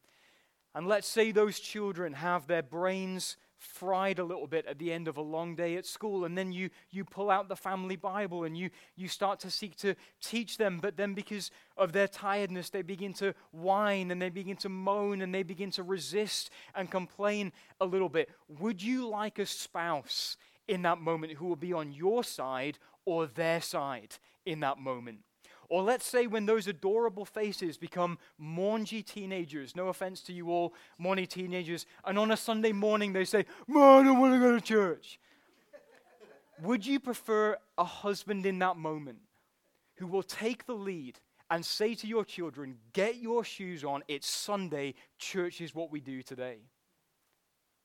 And 0.75 0.87
let's 0.87 1.09
say 1.09 1.33
those 1.33 1.61
children 1.61 2.15
have 2.15 2.47
their 2.47 2.63
brains 2.63 3.37
fried 3.63 4.19
a 4.19 4.25
little 4.25 4.47
bit 4.47 4.67
at 4.67 4.79
the 4.79 4.93
end 4.93 5.07
of 5.07 5.17
a 5.17 5.23
long 5.23 5.55
day 5.55 5.77
at 5.77 5.87
school 5.87 6.25
and 6.25 6.37
then 6.37 6.51
you 6.51 6.69
you 6.91 7.05
pull 7.05 7.31
out 7.31 7.49
the 7.49 7.55
family 7.55 7.95
bible 7.95 8.43
and 8.43 8.57
you 8.57 8.69
you 8.97 9.07
start 9.07 9.39
to 9.39 9.51
seek 9.51 9.77
to 9.77 9.95
teach 10.21 10.57
them 10.57 10.81
but 10.83 10.97
then 10.97 11.15
because 11.15 11.53
of 11.77 11.93
their 11.93 12.09
tiredness 12.09 12.71
they 12.71 12.83
begin 12.83 13.13
to 13.13 13.33
whine 13.53 14.11
and 14.11 14.21
they 14.21 14.31
begin 14.31 14.57
to 14.57 14.69
moan 14.69 15.23
and 15.23 15.33
they 15.33 15.45
begin 15.45 15.71
to 15.71 15.85
resist 15.85 16.51
and 16.75 16.91
complain 16.91 17.53
a 17.81 17.87
little 17.87 18.09
bit 18.09 18.29
would 18.49 18.83
you 18.83 19.09
like 19.09 19.39
a 19.39 19.47
spouse 19.47 20.37
in 20.67 20.83
that 20.83 20.99
moment 20.99 21.33
who 21.35 21.47
will 21.47 21.55
be 21.55 21.73
on 21.73 21.93
your 21.93 22.25
side 22.25 22.79
or 23.05 23.27
their 23.27 23.61
side 23.61 24.17
in 24.45 24.61
that 24.61 24.79
moment 24.79 25.21
or 25.73 25.83
let's 25.83 26.05
say 26.05 26.27
when 26.27 26.45
those 26.45 26.67
adorable 26.67 27.25
faces 27.25 27.79
become 27.79 28.19
maungy 28.39 29.03
teenagers, 29.03 29.75
no 29.75 29.89
offense 29.89 30.21
to 30.21 30.31
you 30.31 30.51
all, 30.51 30.75
maungy 31.01 31.27
teenagers, 31.27 31.87
and 32.05 32.19
on 32.19 32.31
a 32.31 32.37
Sunday 32.37 32.73
morning 32.73 33.15
they 33.15 33.25
say, 33.25 33.47
I 33.71 34.03
don't 34.03 34.21
want 34.21 34.35
to 34.35 34.39
go 34.39 34.53
to 34.53 34.61
church. 34.61 35.19
Would 36.63 36.85
you 36.85 37.01
prefer 37.01 37.57
a 37.79 37.85
husband 37.85 38.45
in 38.45 38.59
that 38.59 38.77
moment 38.77 39.21
who 39.97 40.07
will 40.07 40.23
take 40.23 40.67
the 40.67 40.75
lead 40.75 41.19
and 41.51 41.65
say 41.65 41.95
to 41.95 42.07
your 42.07 42.27
children, 42.27 42.77
Get 42.93 43.17
your 43.17 43.43
shoes 43.43 43.83
on, 43.83 44.03
it's 44.09 44.29
Sunday, 44.29 44.93
church 45.19 45.63
is 45.63 45.75
what 45.75 45.91
we 45.91 46.01
do 46.01 46.23
today? 46.23 46.59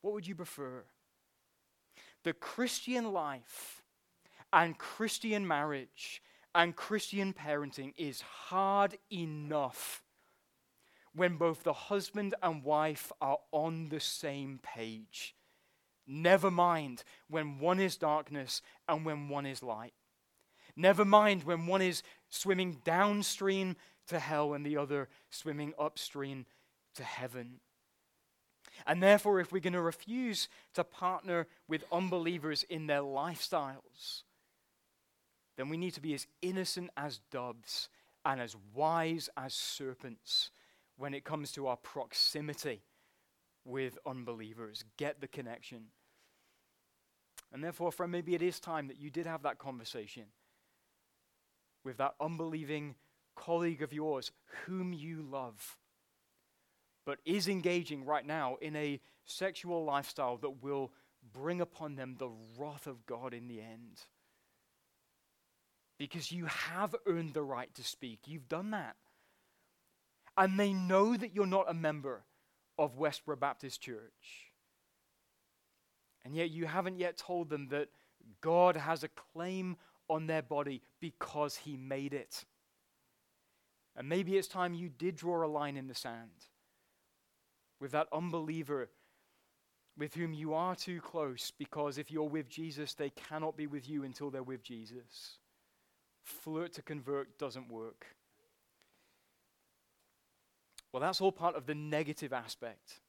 What 0.01 0.13
would 0.13 0.27
you 0.27 0.35
prefer? 0.35 0.83
The 2.23 2.33
Christian 2.33 3.13
life 3.13 3.81
and 4.51 4.77
Christian 4.77 5.47
marriage 5.47 6.21
and 6.57 6.75
Christian 6.75 7.33
parenting 7.33 7.93
is 7.97 8.21
hard 8.21 8.97
enough 9.11 10.01
when 11.13 11.37
both 11.37 11.63
the 11.63 11.71
husband 11.71 12.33
and 12.41 12.63
wife 12.63 13.11
are 13.21 13.37
on 13.51 13.89
the 13.89 13.99
same 13.99 14.59
page. 14.63 15.35
Never 16.07 16.49
mind 16.49 17.03
when 17.29 17.59
one 17.59 17.79
is 17.79 17.95
darkness 17.95 18.63
and 18.89 19.05
when 19.05 19.29
one 19.29 19.45
is 19.45 19.61
light. 19.61 19.93
Never 20.75 21.05
mind 21.05 21.43
when 21.43 21.67
one 21.67 21.83
is 21.83 22.01
swimming 22.27 22.81
downstream 22.83 23.75
to 24.07 24.17
hell 24.17 24.55
and 24.55 24.65
the 24.65 24.77
other 24.77 25.09
swimming 25.29 25.75
upstream 25.77 26.47
to 26.95 27.03
heaven. 27.03 27.59
And 28.87 29.03
therefore, 29.03 29.39
if 29.39 29.51
we're 29.51 29.59
going 29.59 29.73
to 29.73 29.81
refuse 29.81 30.49
to 30.73 30.83
partner 30.83 31.45
with 31.67 31.83
unbelievers 31.91 32.63
in 32.63 32.87
their 32.87 33.01
lifestyles, 33.01 34.23
then 35.57 35.69
we 35.69 35.77
need 35.77 35.95
to 35.95 36.01
be 36.01 36.13
as 36.13 36.27
innocent 36.41 36.91
as 36.95 37.19
doves 37.31 37.89
and 38.23 38.39
as 38.39 38.55
wise 38.73 39.29
as 39.35 39.53
serpents 39.53 40.51
when 40.97 41.13
it 41.13 41.23
comes 41.23 41.51
to 41.53 41.67
our 41.67 41.77
proximity 41.77 42.83
with 43.65 43.97
unbelievers. 44.05 44.83
Get 44.97 45.19
the 45.19 45.27
connection. 45.27 45.85
And 47.51 47.63
therefore, 47.63 47.91
friend, 47.91 48.11
maybe 48.11 48.35
it 48.35 48.41
is 48.41 48.59
time 48.59 48.87
that 48.87 48.99
you 48.99 49.09
did 49.09 49.25
have 49.25 49.43
that 49.43 49.57
conversation 49.57 50.25
with 51.83 51.97
that 51.97 52.15
unbelieving 52.19 52.95
colleague 53.35 53.81
of 53.81 53.93
yours 53.93 54.31
whom 54.65 54.93
you 54.93 55.21
love, 55.21 55.77
but 57.05 57.19
is 57.25 57.47
engaging 57.47 58.03
right 58.03 58.25
now 58.25 58.57
in 58.61 58.75
a 58.75 58.99
sexual 59.23 59.85
lifestyle 59.85 60.37
that 60.37 60.61
will 60.61 60.91
bring 61.33 61.61
upon 61.61 61.95
them 61.95 62.15
the 62.17 62.31
wrath 62.57 62.87
of 62.87 63.05
God 63.05 63.33
in 63.33 63.47
the 63.47 63.61
end. 63.61 64.01
Because 65.97 66.31
you 66.31 66.45
have 66.45 66.95
earned 67.05 67.33
the 67.33 67.41
right 67.41 67.73
to 67.75 67.83
speak. 67.83 68.19
You've 68.25 68.47
done 68.47 68.71
that. 68.71 68.95
And 70.37 70.59
they 70.59 70.73
know 70.73 71.17
that 71.17 71.33
you're 71.33 71.47
not 71.47 71.69
a 71.69 71.73
member 71.73 72.23
of 72.77 72.99
Westboro 72.99 73.39
Baptist 73.39 73.81
Church. 73.81 74.51
And 76.23 76.35
yet 76.35 76.51
you 76.51 76.65
haven't 76.65 76.99
yet 76.99 77.17
told 77.17 77.49
them 77.49 77.69
that 77.69 77.89
God 78.41 78.75
has 78.75 79.03
a 79.03 79.09
claim 79.33 79.77
on 80.09 80.27
their 80.27 80.41
body 80.41 80.81
because 80.99 81.55
He 81.55 81.77
made 81.77 82.13
it. 82.13 82.45
And 83.95 84.07
maybe 84.07 84.37
it's 84.37 84.47
time 84.47 84.75
you 84.75 84.89
did 84.89 85.15
draw 85.15 85.43
a 85.43 85.47
line 85.47 85.75
in 85.77 85.87
the 85.87 85.95
sand 85.95 86.29
with 87.79 87.91
that 87.91 88.07
unbeliever 88.11 88.89
with 89.97 90.13
whom 90.13 90.33
you 90.33 90.53
are 90.53 90.75
too 90.75 91.01
close 91.01 91.51
because 91.57 91.97
if 91.97 92.11
you're 92.11 92.29
with 92.29 92.49
Jesus, 92.49 92.93
they 92.93 93.09
cannot 93.09 93.57
be 93.57 93.65
with 93.65 93.89
you 93.89 94.03
until 94.03 94.29
they're 94.29 94.43
with 94.43 94.63
Jesus. 94.63 95.39
Flirt 96.27 96.73
to 96.73 96.81
convert 96.81 97.39
doesn't 97.39 97.71
work. 97.71 98.05
Well, 100.91 100.99
that's 100.99 101.21
all 101.21 101.31
part 101.31 101.55
of 101.55 101.65
the 101.65 101.75
negative 101.75 102.33
aspect 102.33 102.99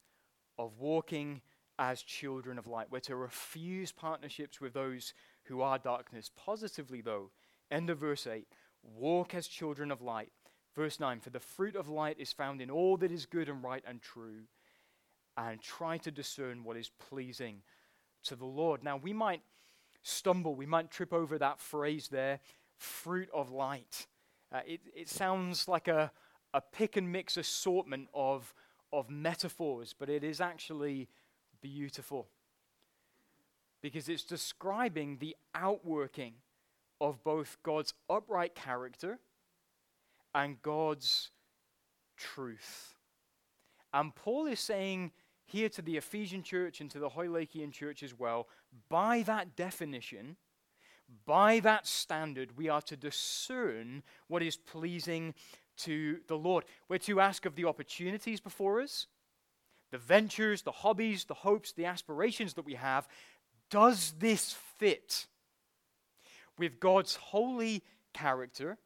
of 0.57 0.79
walking 0.79 1.41
as 1.81 2.03
children 2.03 2.59
of 2.59 2.69
light. 2.69 2.87
We're 2.91 3.01
to 3.01 3.17
refuse 3.17 3.91
partnerships 3.91 4.61
with 4.61 4.73
those 4.73 5.15
who 5.45 5.63
are 5.63 5.79
darkness. 5.79 6.31
Positively, 6.37 7.01
though, 7.01 7.31
end 7.71 7.91
of 7.91 7.99
verse 7.99 8.27
8 8.27 8.47
walk 8.85 9.35
as 9.35 9.49
children 9.49 9.91
of 9.91 10.01
light. 10.01 10.31
Verse 10.77 11.01
9 11.01 11.19
For 11.19 11.31
the 11.31 11.41
fruit 11.41 11.75
of 11.75 11.89
light 11.89 12.17
is 12.21 12.33
found 12.33 12.61
in 12.61 12.71
all 12.71 12.97
that 12.99 13.11
is 13.11 13.27
good 13.27 13.49
and 13.49 13.65
right 13.65 13.83
and 13.85 14.01
true, 14.01 14.43
and 15.37 15.61
try 15.61 15.99
to 15.99 16.13
discern 16.13 16.63
what 16.63 16.77
is 16.77 16.93
pleasing 17.11 17.63
to 18.25 18.37
the 18.37 18.47
Lord. 18.47 18.85
Now, 18.85 18.97
we 18.97 19.13
might 19.13 19.43
stumble, 20.03 20.55
we 20.55 20.67
might 20.67 20.93
trip 20.93 21.13
over 21.13 21.37
that 21.39 21.59
phrase 21.59 22.09
there 22.09 22.39
fruit 22.79 23.29
of 23.35 23.51
light. 23.51 24.07
Uh, 24.53 24.61
it, 24.67 24.81
it 24.95 25.09
sounds 25.09 25.69
like 25.69 25.89
a, 25.89 26.11
a 26.55 26.61
pick 26.61 26.97
and 26.97 27.13
mix 27.13 27.37
assortment 27.37 28.09
of, 28.15 28.55
of 28.93 29.11
metaphors, 29.11 29.95
but 29.99 30.09
it 30.09 30.25
is 30.25 30.41
actually 30.41 31.09
beautiful 31.61 32.29
because 33.81 34.09
it's 34.09 34.25
describing 34.25 35.19
the 35.19 35.37
outworking 35.55 36.35
of 37.01 37.23
both 37.23 37.59
God's 37.63 37.95
upright 38.11 38.55
character 38.55 39.19
and 40.35 40.61
God's 40.63 41.31
truth. 42.17 42.95
And 43.93 44.15
Paul 44.15 44.47
is 44.47 44.61
saying 44.61 45.13
here 45.47 45.69
to 45.71 45.83
the 45.83 45.97
Ephesian 45.97 46.43
church 46.43 46.81
and 46.81 46.91
to 46.91 46.99
the 46.99 47.09
Hoylakian 47.09 47.73
church 47.73 48.03
as 48.03 48.19
well, 48.19 48.49
by 48.89 49.23
that 49.23 49.57
definition, 49.57 50.37
by 51.25 51.61
that 51.61 51.87
standard, 51.87 52.57
we 52.57 52.69
are 52.69 52.83
to 52.83 52.97
discern 52.97 54.03
what 54.27 54.43
is 54.43 54.57
pleasing 54.57 55.35
to 55.79 56.19
the 56.27 56.37
Lord. 56.37 56.65
We're 56.89 56.99
to 56.99 57.21
ask 57.21 57.47
of 57.47 57.55
the 57.55 57.65
opportunities 57.65 58.41
before 58.41 58.81
us, 58.81 59.07
the 59.91 59.99
ventures, 59.99 60.63
the 60.63 60.73
hobbies, 60.73 61.25
the 61.25 61.35
hopes, 61.35 61.73
the 61.73 61.87
aspirations 61.87 62.55
that 62.55 62.67
we 62.67 62.75
have, 62.75 63.09
does 63.71 64.15
this 64.19 64.57
fit 64.79 65.27
with 66.59 66.81
God's 66.81 67.17
holy 67.17 67.83
character 68.13 68.79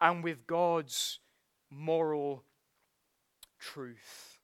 and 0.00 0.22
with 0.22 0.46
God's 0.46 1.20
moral 1.70 2.44
truth? 3.58 4.38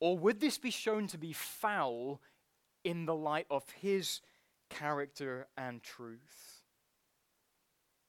Or 0.00 0.18
would 0.18 0.40
this 0.40 0.58
be 0.58 0.70
shown 0.70 1.06
to 1.08 1.18
be 1.18 1.32
foul 1.32 2.20
in 2.84 3.06
the 3.06 3.14
light 3.14 3.46
of 3.50 3.64
His 3.80 4.20
character 4.78 5.46
and 5.56 5.82
truth? 5.82 6.62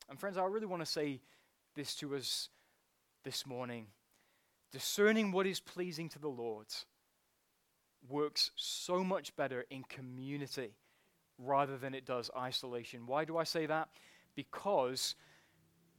And, 0.10 0.20
friends, 0.20 0.38
I 0.38 0.46
really 0.46 0.66
want 0.66 0.82
to 0.82 0.92
say 0.92 1.22
this 1.76 1.96
to 1.96 2.16
us 2.16 2.50
this 3.24 3.46
morning 3.46 3.88
discerning 4.72 5.32
what 5.32 5.46
is 5.46 5.60
pleasing 5.60 6.10
to 6.10 6.20
the 6.20 6.28
Lord 6.28 6.66
works 8.10 8.52
so 8.56 9.04
much 9.04 9.36
better 9.36 9.66
in 9.70 9.84
community 9.84 10.72
rather 11.38 11.78
than 11.78 11.94
it 11.94 12.06
does 12.06 12.30
isolation. 12.36 13.06
Why 13.06 13.24
do 13.24 13.38
I 13.38 13.44
say 13.44 13.66
that? 13.68 13.90
Because 14.36 15.16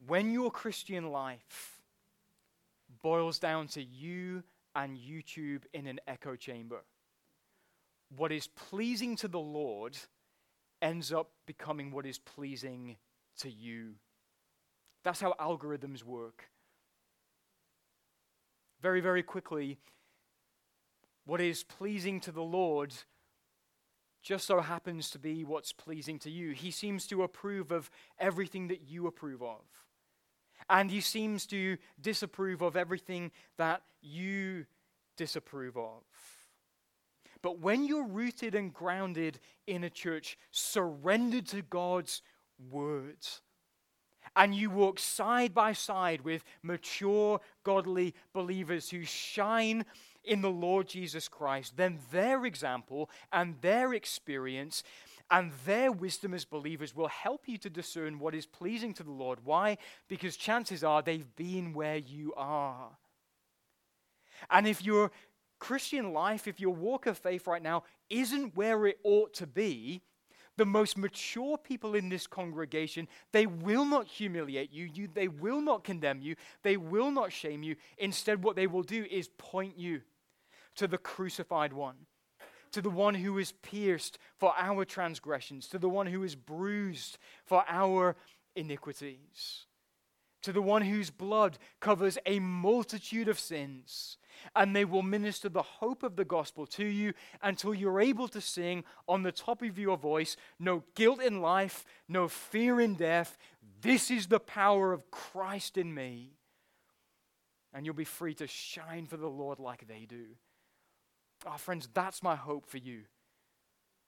when 0.07 0.33
your 0.33 0.51
Christian 0.51 1.11
life 1.13 1.81
boils 3.03 3.39
down 3.39 3.69
to 3.69 3.83
you 3.83 4.43
and 4.75 4.99
YouTube 4.99 5.63
in 5.73 5.87
an 5.87 6.01
echo 6.07 6.35
chamber, 6.37 6.85
what 8.17 8.33
is 8.33 8.49
pleasing 8.49 9.17
to 9.17 9.29
the 9.29 9.41
Lord 9.41 9.97
ends 10.83 11.13
up 11.13 11.31
becoming 11.47 11.91
what 11.91 12.07
is 12.07 12.19
pleasing 12.19 12.97
to 13.39 13.51
you. 13.51 13.95
That's 15.03 15.21
how 15.21 15.35
algorithms 15.41 16.03
work 16.03 16.51
very, 18.85 19.01
very 19.01 19.23
quickly, 19.23 19.79
what 21.25 21.41
is 21.41 21.65
pleasing 21.65 22.21
to 22.21 22.31
the 22.31 22.43
Lord 22.43 22.93
just 24.23 24.47
so 24.47 24.61
happens 24.61 25.09
to 25.11 25.19
be 25.19 25.43
what's 25.43 25.73
pleasing 25.73 26.19
to 26.19 26.31
you. 26.31 26.51
He 26.53 26.71
seems 26.71 27.07
to 27.07 27.23
approve 27.23 27.71
of 27.71 27.91
everything 28.19 28.69
that 28.69 28.83
you 28.87 29.07
approve 29.07 29.43
of. 29.43 29.63
And 30.69 30.91
he 30.91 31.01
seems 31.01 31.47
to 31.47 31.79
disapprove 31.99 32.61
of 32.61 32.77
everything 32.77 33.31
that 33.57 33.83
you 34.03 34.67
disapprove 35.17 35.79
of. 35.79 36.03
But 37.45 37.59
when 37.59 37.85
you're 37.85 38.07
rooted 38.07 38.55
and 38.55 38.73
grounded 38.73 39.39
in 39.67 39.85
a 39.85 39.91
church, 39.91 40.39
surrendered 40.51 41.47
to 41.49 41.61
God's 41.61 42.23
words, 42.71 43.43
and 44.35 44.55
you 44.55 44.71
walk 44.71 44.99
side 44.99 45.53
by 45.53 45.75
side 45.75 46.23
with 46.23 46.43
mature, 46.63 47.43
godly 47.63 48.15
believers 48.33 48.89
who 48.89 49.05
shine 49.05 49.85
in 50.25 50.41
the 50.41 50.51
Lord 50.51 50.89
Jesus 50.89 51.29
Christ, 51.29 51.77
then 51.77 51.99
their 52.11 52.47
example 52.47 53.11
and 53.31 53.57
their 53.61 53.93
experience 53.93 54.83
and 55.31 55.53
their 55.67 55.93
wisdom 55.93 56.33
as 56.33 56.47
believers 56.47 56.97
will 56.97 57.09
help 57.09 57.43
you 57.47 57.59
to 57.59 57.69
discern 57.69 58.19
what 58.19 58.35
is 58.35 58.47
pleasing 58.47 58.95
to 58.95 59.03
the 59.03 59.11
Lord. 59.11 59.41
Why? 59.45 59.77
Because 60.09 60.39
chances 60.39 60.83
are 60.83 61.03
they've 61.03 61.37
been 61.37 61.75
where 61.75 61.99
you 61.99 62.33
are. 62.39 62.97
And 64.51 64.67
if 64.67 64.83
your 64.83 65.11
Christian 65.65 66.13
life, 66.13 66.47
if 66.47 66.61
your 66.61 66.75
walk 66.75 67.07
of 67.07 67.17
faith 67.17 67.47
right 67.47 67.63
now 67.63 67.85
isn't 68.11 68.55
where 68.55 68.87
it 68.87 68.99
ought 69.03 69.33
to 69.33 69.47
be, 69.47 70.03
the 70.59 70.67
most 70.67 70.99
mature 70.99 71.57
people 71.57 71.95
in 71.95 72.11
this 72.11 72.27
congregation, 72.27 73.09
they 73.33 73.47
will 73.47 73.87
not 73.87 74.07
humiliate 74.07 74.75
you, 74.75 74.91
you, 74.93 75.09
they 75.15 75.27
will 75.27 75.63
not 75.63 75.83
condemn 75.83 76.21
you, 76.21 76.37
they 76.63 76.77
will 76.77 77.11
not 77.11 77.33
shame 77.33 77.63
you. 77.63 77.77
Instead, 77.97 78.45
what 78.45 78.57
they 78.57 78.67
will 78.67 78.83
do 78.83 79.07
is 79.11 79.31
point 79.39 79.79
you 79.79 80.03
to 80.77 80.87
the 80.87 80.99
crucified 80.99 81.73
one, 81.73 81.97
to 82.73 82.83
the 82.83 82.91
one 82.91 83.15
who 83.15 83.39
is 83.39 83.53
pierced 83.53 84.19
for 84.37 84.53
our 84.59 84.85
transgressions, 84.85 85.67
to 85.69 85.79
the 85.79 85.89
one 85.89 86.09
who 86.09 86.23
is 86.25 86.35
bruised 86.35 87.17
for 87.47 87.65
our 87.71 88.17
iniquities, 88.55 89.65
to 90.43 90.53
the 90.53 90.61
one 90.61 90.83
whose 90.83 91.09
blood 91.09 91.57
covers 91.81 92.19
a 92.27 92.39
multitude 92.39 93.29
of 93.29 93.41
sins 93.41 94.19
and 94.55 94.75
they 94.75 94.85
will 94.85 95.03
minister 95.03 95.49
the 95.49 95.63
hope 95.63 96.03
of 96.03 96.17
the 96.17 96.25
gospel 96.25 96.67
to 96.67 96.85
you 96.85 97.13
until 97.43 97.75
you're 97.75 98.01
able 98.01 98.29
to 98.29 98.41
sing 98.41 98.85
on 99.09 99.23
the 99.23 99.33
top 99.33 99.63
of 99.63 99.79
your 99.79 99.97
voice 99.97 100.37
no 100.59 100.83
guilt 100.95 101.23
in 101.23 101.41
life, 101.41 101.85
no 102.09 102.29
fear 102.29 102.81
in 102.81 102.95
death. 102.95 103.37
This 103.81 104.11
is 104.11 104.27
the 104.27 104.41
power 104.41 104.93
of 104.93 105.11
Christ 105.11 105.77
in 105.77 105.95
me. 105.95 106.33
And 107.73 107.85
you'll 107.85 107.95
be 107.95 108.05
free 108.05 108.35
to 108.35 108.47
shine 108.47 109.07
for 109.07 109.17
the 109.17 109.29
Lord 109.29 109.59
like 109.59 109.87
they 109.87 110.07
do. 110.09 110.27
Oh, 111.47 111.57
friends, 111.57 111.89
that's 111.93 112.23
my 112.23 112.37
hope 112.37 112.67
for 112.67 112.79
you. 112.79 113.03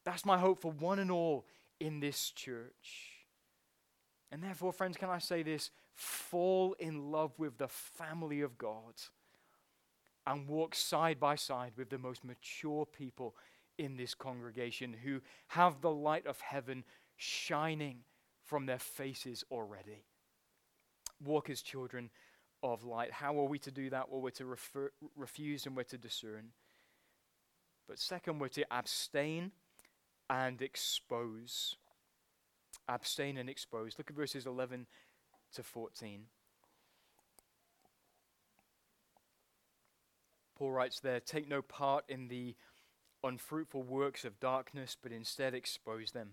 That's 0.04 0.24
my 0.24 0.38
hope 0.38 0.60
for 0.60 0.70
one 0.70 1.00
and 1.00 1.10
all 1.10 1.44
in 1.80 2.00
this 2.00 2.30
church. 2.30 3.16
And 4.30 4.42
therefore, 4.42 4.72
friends, 4.72 4.96
can 4.96 5.10
I 5.10 5.18
say 5.18 5.42
this? 5.42 5.70
Fall 5.94 6.74
in 6.78 7.10
love 7.10 7.32
with 7.38 7.58
the 7.58 7.68
family 7.68 8.40
of 8.40 8.58
God 8.58 8.94
and 10.26 10.48
walk 10.48 10.74
side 10.74 11.20
by 11.20 11.36
side 11.36 11.72
with 11.76 11.90
the 11.90 11.98
most 11.98 12.24
mature 12.24 12.84
people 12.86 13.34
in 13.78 13.96
this 13.96 14.14
congregation 14.14 14.94
who 15.04 15.20
have 15.48 15.80
the 15.80 15.90
light 15.90 16.26
of 16.26 16.40
heaven 16.40 16.84
shining 17.16 17.98
from 18.44 18.66
their 18.66 18.78
faces 18.78 19.44
already. 19.50 20.04
Walk 21.24 21.50
as 21.50 21.62
children 21.62 22.10
of 22.62 22.84
light. 22.84 23.12
How 23.12 23.38
are 23.38 23.44
we 23.44 23.58
to 23.60 23.70
do 23.70 23.90
that? 23.90 24.10
Well, 24.10 24.20
we're 24.20 24.30
to 24.30 24.46
refer, 24.46 24.90
refuse 25.16 25.66
and 25.66 25.76
we're 25.76 25.84
to 25.84 25.98
discern. 25.98 26.50
But 27.88 27.98
second, 27.98 28.38
we're 28.38 28.48
to 28.48 28.64
abstain 28.70 29.52
and 30.28 30.60
expose. 30.60 31.76
Abstain 32.88 33.36
and 33.36 33.48
expose. 33.48 33.94
Look 33.98 34.10
at 34.10 34.16
verses 34.16 34.46
11 34.46 34.86
to 35.54 35.62
14. 35.62 36.24
Paul 40.56 40.72
writes 40.72 41.00
there 41.00 41.20
Take 41.20 41.48
no 41.48 41.62
part 41.62 42.04
in 42.08 42.28
the 42.28 42.56
unfruitful 43.22 43.82
works 43.82 44.24
of 44.24 44.40
darkness, 44.40 44.96
but 45.00 45.12
instead 45.12 45.54
expose 45.54 46.12
them. 46.12 46.30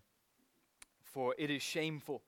For 1.03 1.35
it 1.37 1.51
is 1.51 1.61
shameful 1.61 2.23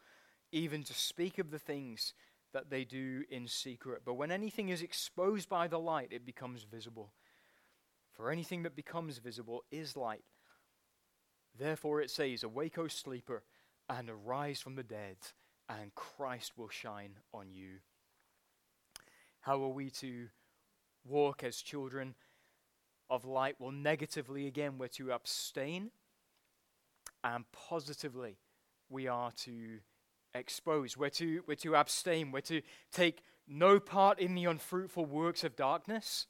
even 0.51 0.83
to 0.83 0.93
speak 0.93 1.39
of 1.39 1.51
the 1.51 1.59
things 1.59 2.13
that 2.53 2.69
they 2.69 2.85
do 2.85 3.23
in 3.29 3.47
secret. 3.47 4.03
But 4.05 4.13
when 4.13 4.31
anything 4.31 4.69
is 4.69 4.81
exposed 4.81 5.49
by 5.49 5.67
the 5.67 5.79
light, 5.79 6.09
it 6.11 6.25
becomes 6.25 6.63
visible. 6.63 7.11
For 8.13 8.31
anything 8.31 8.63
that 8.63 8.75
becomes 8.75 9.17
visible 9.17 9.63
is 9.71 9.97
light. 9.97 10.23
Therefore 11.57 12.01
it 12.01 12.09
says, 12.09 12.43
Awake, 12.43 12.77
O 12.77 12.87
sleeper, 12.87 13.43
and 13.89 14.09
arise 14.09 14.61
from 14.61 14.75
the 14.75 14.83
dead, 14.83 15.17
and 15.67 15.93
Christ 15.95 16.53
will 16.57 16.69
shine 16.69 17.17
on 17.33 17.51
you. 17.51 17.79
How 19.41 19.61
are 19.63 19.69
we 19.69 19.89
to 19.91 20.27
walk 21.07 21.43
as 21.43 21.57
children 21.57 22.15
of 23.09 23.25
light? 23.25 23.55
Well, 23.59 23.71
negatively, 23.71 24.47
again, 24.47 24.77
we're 24.77 24.87
to 24.89 25.11
abstain, 25.11 25.91
and 27.23 27.45
positively, 27.51 28.37
we 28.89 29.07
are 29.07 29.31
to 29.43 29.79
expose. 30.33 30.97
We're 30.97 31.09
to, 31.11 31.43
we're 31.47 31.55
to 31.55 31.75
abstain. 31.75 32.31
We're 32.31 32.41
to 32.41 32.61
take 32.91 33.23
no 33.47 33.79
part 33.79 34.19
in 34.19 34.35
the 34.35 34.45
unfruitful 34.45 35.05
works 35.05 35.43
of 35.43 35.55
darkness. 35.55 36.27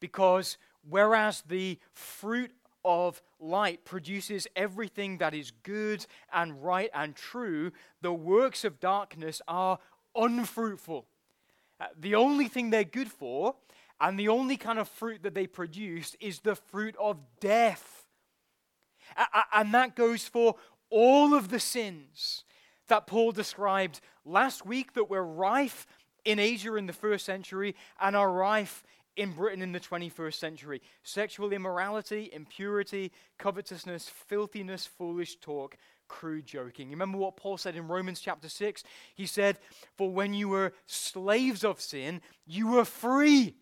Because 0.00 0.56
whereas 0.88 1.42
the 1.46 1.78
fruit 1.92 2.50
of 2.84 3.22
light 3.38 3.84
produces 3.84 4.46
everything 4.56 5.18
that 5.18 5.34
is 5.34 5.52
good 5.62 6.06
and 6.32 6.62
right 6.62 6.90
and 6.94 7.14
true, 7.14 7.72
the 8.00 8.12
works 8.12 8.64
of 8.64 8.80
darkness 8.80 9.42
are 9.46 9.78
unfruitful. 10.14 11.06
Uh, 11.80 11.86
the 11.98 12.14
only 12.14 12.48
thing 12.48 12.70
they're 12.70 12.82
good 12.84 13.10
for 13.10 13.54
and 14.00 14.18
the 14.18 14.28
only 14.28 14.56
kind 14.56 14.78
of 14.78 14.88
fruit 14.88 15.22
that 15.22 15.34
they 15.34 15.46
produce 15.46 16.16
is 16.20 16.40
the 16.40 16.54
fruit 16.54 16.94
of 17.00 17.18
death. 17.40 18.04
And 19.52 19.74
that 19.74 19.96
goes 19.96 20.28
for 20.28 20.56
all 20.90 21.34
of 21.34 21.48
the 21.48 21.60
sins 21.60 22.44
that 22.88 23.06
Paul 23.06 23.32
described 23.32 24.00
last 24.24 24.64
week 24.64 24.94
that 24.94 25.10
were 25.10 25.24
rife 25.24 25.86
in 26.24 26.38
Asia 26.38 26.74
in 26.76 26.86
the 26.86 26.92
first 26.92 27.24
century 27.24 27.74
and 28.00 28.14
are 28.14 28.30
rife 28.30 28.82
in 29.16 29.32
Britain 29.32 29.62
in 29.62 29.72
the 29.72 29.80
21st 29.80 30.34
century 30.34 30.80
sexual 31.02 31.52
immorality, 31.52 32.30
impurity, 32.32 33.10
covetousness, 33.36 34.08
filthiness, 34.08 34.86
foolish 34.86 35.36
talk, 35.36 35.76
crude 36.06 36.46
joking. 36.46 36.90
Remember 36.90 37.18
what 37.18 37.36
Paul 37.36 37.58
said 37.58 37.74
in 37.74 37.88
Romans 37.88 38.20
chapter 38.20 38.48
6? 38.48 38.84
He 39.14 39.26
said, 39.26 39.58
For 39.96 40.10
when 40.10 40.34
you 40.34 40.48
were 40.48 40.72
slaves 40.86 41.64
of 41.64 41.80
sin, 41.80 42.20
you 42.46 42.68
were 42.68 42.84
free 42.84 43.56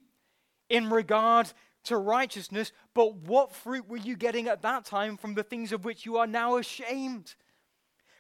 in 0.69 0.91
regard 0.91 1.53
to 1.85 1.97
righteousness, 1.97 2.73
but 2.95 3.15
what 3.15 3.53
fruit 3.53 3.89
were 3.89 3.97
you 3.97 4.17
getting 4.17 4.49
at 4.49 4.63
that 4.63 4.85
time 4.85 5.17
from 5.17 5.35
the 5.35 5.45
things 5.45 5.73
of 5.73 5.85
which 5.85 6.05
you 6.05 6.17
are 6.17 6.27
now 6.27 6.57
ashamed? 6.57 7.35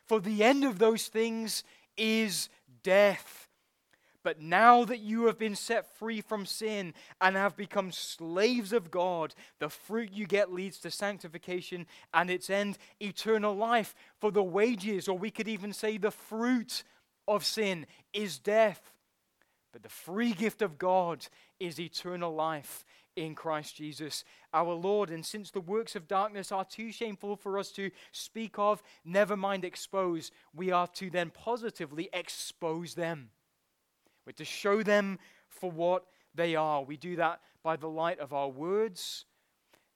For 0.04 0.20
the 0.20 0.44
end 0.44 0.64
of 0.64 0.78
those 0.78 1.09
things 1.09 1.64
is 1.96 2.48
death. 2.82 3.48
But 4.22 4.40
now 4.40 4.85
that 4.85 4.98
you 4.98 5.26
have 5.26 5.38
been 5.38 5.54
set 5.54 5.96
free 5.98 6.20
from 6.20 6.46
sin 6.46 6.94
and 7.20 7.37
have 7.37 7.56
become 7.56 7.92
slaves 7.92 8.72
of 8.72 8.90
God, 8.90 9.35
the 9.61 9.68
fruit 9.68 10.11
you 10.12 10.26
get 10.26 10.52
leads 10.52 10.78
to 10.80 10.90
sanctification 10.90 11.87
and 12.12 12.28
its 12.28 12.50
end, 12.50 12.76
eternal 13.00 13.54
life. 13.54 13.94
For 14.20 14.32
the 14.32 14.42
wages, 14.42 15.06
or 15.06 15.16
we 15.16 15.30
could 15.30 15.46
even 15.46 15.72
say 15.72 15.96
the 15.96 16.11
fruit 16.11 16.82
of 17.28 17.44
sin, 17.44 17.87
is 18.12 18.40
death. 18.40 18.92
But 19.76 19.82
the 19.82 19.88
free 19.90 20.32
gift 20.32 20.62
of 20.62 20.78
God 20.78 21.26
is 21.60 21.78
eternal 21.78 22.34
life 22.34 22.82
in 23.14 23.34
Christ 23.34 23.76
Jesus 23.76 24.24
our 24.54 24.72
Lord. 24.72 25.10
And 25.10 25.22
since 25.22 25.50
the 25.50 25.60
works 25.60 25.94
of 25.94 26.08
darkness 26.08 26.50
are 26.50 26.64
too 26.64 26.90
shameful 26.90 27.36
for 27.36 27.58
us 27.58 27.70
to 27.72 27.90
speak 28.10 28.58
of, 28.58 28.82
never 29.04 29.36
mind 29.36 29.66
expose, 29.66 30.30
we 30.54 30.70
are 30.70 30.86
to 30.94 31.10
then 31.10 31.28
positively 31.28 32.08
expose 32.14 32.94
them. 32.94 33.28
We're 34.24 34.32
to 34.32 34.46
show 34.46 34.82
them 34.82 35.18
for 35.50 35.70
what 35.70 36.06
they 36.34 36.56
are. 36.56 36.82
We 36.82 36.96
do 36.96 37.16
that 37.16 37.42
by 37.62 37.76
the 37.76 37.90
light 37.90 38.18
of 38.18 38.32
our 38.32 38.48
words, 38.48 39.26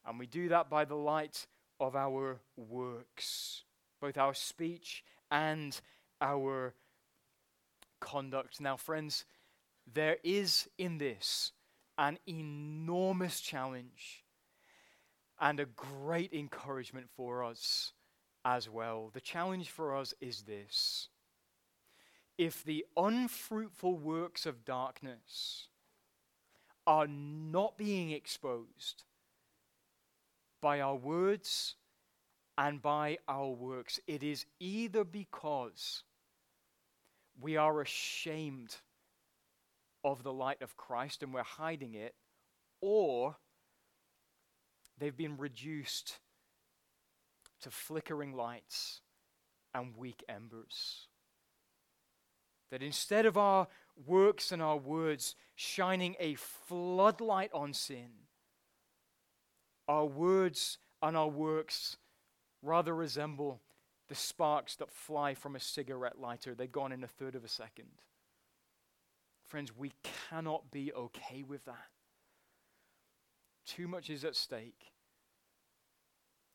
and 0.07 0.19
we 0.19 0.27
do 0.27 0.51
that 0.51 0.69
by 0.69 0.85
the 0.85 0.95
light 0.95 1.47
of 1.81 1.97
our 1.97 2.39
works, 2.59 3.65
both 3.99 4.19
our 4.19 4.35
speech 4.35 5.05
and 5.31 5.81
our 6.21 6.75
conduct. 7.99 8.61
Now, 8.61 8.77
friends, 8.77 9.25
there 9.93 10.17
is 10.23 10.69
in 10.79 10.99
this 10.99 11.53
an 11.99 12.19
enormous 12.27 13.41
challenge 13.41 14.25
and 15.41 15.61
a 15.61 15.67
great 15.67 16.33
encouragement 16.33 17.09
for 17.17 17.43
us 17.45 17.93
as 18.45 18.69
well. 18.69 19.11
The 19.13 19.21
challenge 19.21 19.71
for 19.71 19.97
us 19.97 20.15
is 20.21 20.43
this 20.43 21.09
if 22.39 22.65
the 22.65 22.87
unfruitful 22.97 23.99
works 23.99 24.47
of 24.47 24.65
darkness 24.65 25.69
are 26.87 27.07
not 27.07 27.77
being 27.77 28.11
exposed 28.11 29.05
by 30.63 30.81
our 30.81 30.97
words 30.97 31.75
and 32.57 32.81
by 32.81 33.19
our 33.29 33.51
works, 33.51 34.01
it 34.07 34.23
is 34.23 34.47
either 34.59 35.05
because 35.05 36.03
we 37.41 37.57
are 37.57 37.81
ashamed 37.81 38.77
of 40.05 40.23
the 40.23 40.33
light 40.33 40.63
of 40.63 40.77
Christ 40.77 41.23
and 41.23 41.33
we're 41.33 41.43
hiding 41.43 41.95
it, 41.95 42.15
or 42.81 43.37
they've 44.99 45.17
been 45.17 45.37
reduced 45.37 46.19
to 47.63 47.71
flickering 47.71 48.35
lights 48.35 49.01
and 49.75 49.97
weak 49.97 50.25
embers. 50.29 51.09
That 52.71 52.83
instead 52.83 53.27
of 53.27 53.37
our 53.37 53.69
works 54.07 54.53
and 54.53 54.63
our 54.63 54.77
words 54.77 55.35
shining 55.57 56.17
a 56.21 56.35
floodlight 56.35 57.51
on 57.53 57.75
sin, 57.75 58.11
our 59.89 60.07
words 60.07 60.79
and 61.03 61.17
our 61.17 61.29
works 61.29 61.97
rather 62.63 62.95
resemble 62.95 63.61
the 64.09 64.15
sparks 64.15 64.77
that 64.77 64.91
fly 64.91 65.35
from 65.35 65.57
a 65.57 65.61
cigarette 65.61 66.21
lighter. 66.21 66.55
They're 66.55 66.67
gone 66.67 66.93
in 66.93 67.03
a 67.03 67.09
third 67.09 67.35
of 67.35 67.45
a 67.45 67.49
second. 67.49 67.89
Friends, 69.51 69.77
we 69.77 69.91
cannot 70.29 70.71
be 70.71 70.93
okay 70.93 71.43
with 71.43 71.65
that. 71.65 71.89
Too 73.67 73.89
much 73.89 74.09
is 74.09 74.25
at 74.25 74.37
stake. 74.37 74.93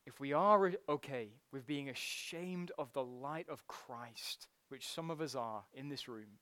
If 0.06 0.22
we 0.22 0.32
are 0.32 0.72
okay 0.88 1.28
with 1.52 1.68
being 1.68 1.90
ashamed 1.90 2.72
of 2.78 2.94
the 2.94 3.04
light 3.04 3.48
of 3.50 3.68
Christ, 3.68 4.48
which 4.70 4.88
some 4.88 5.12
of 5.12 5.20
us 5.20 5.36
are 5.36 5.66
in 5.74 5.90
this 5.90 6.08
room, 6.08 6.40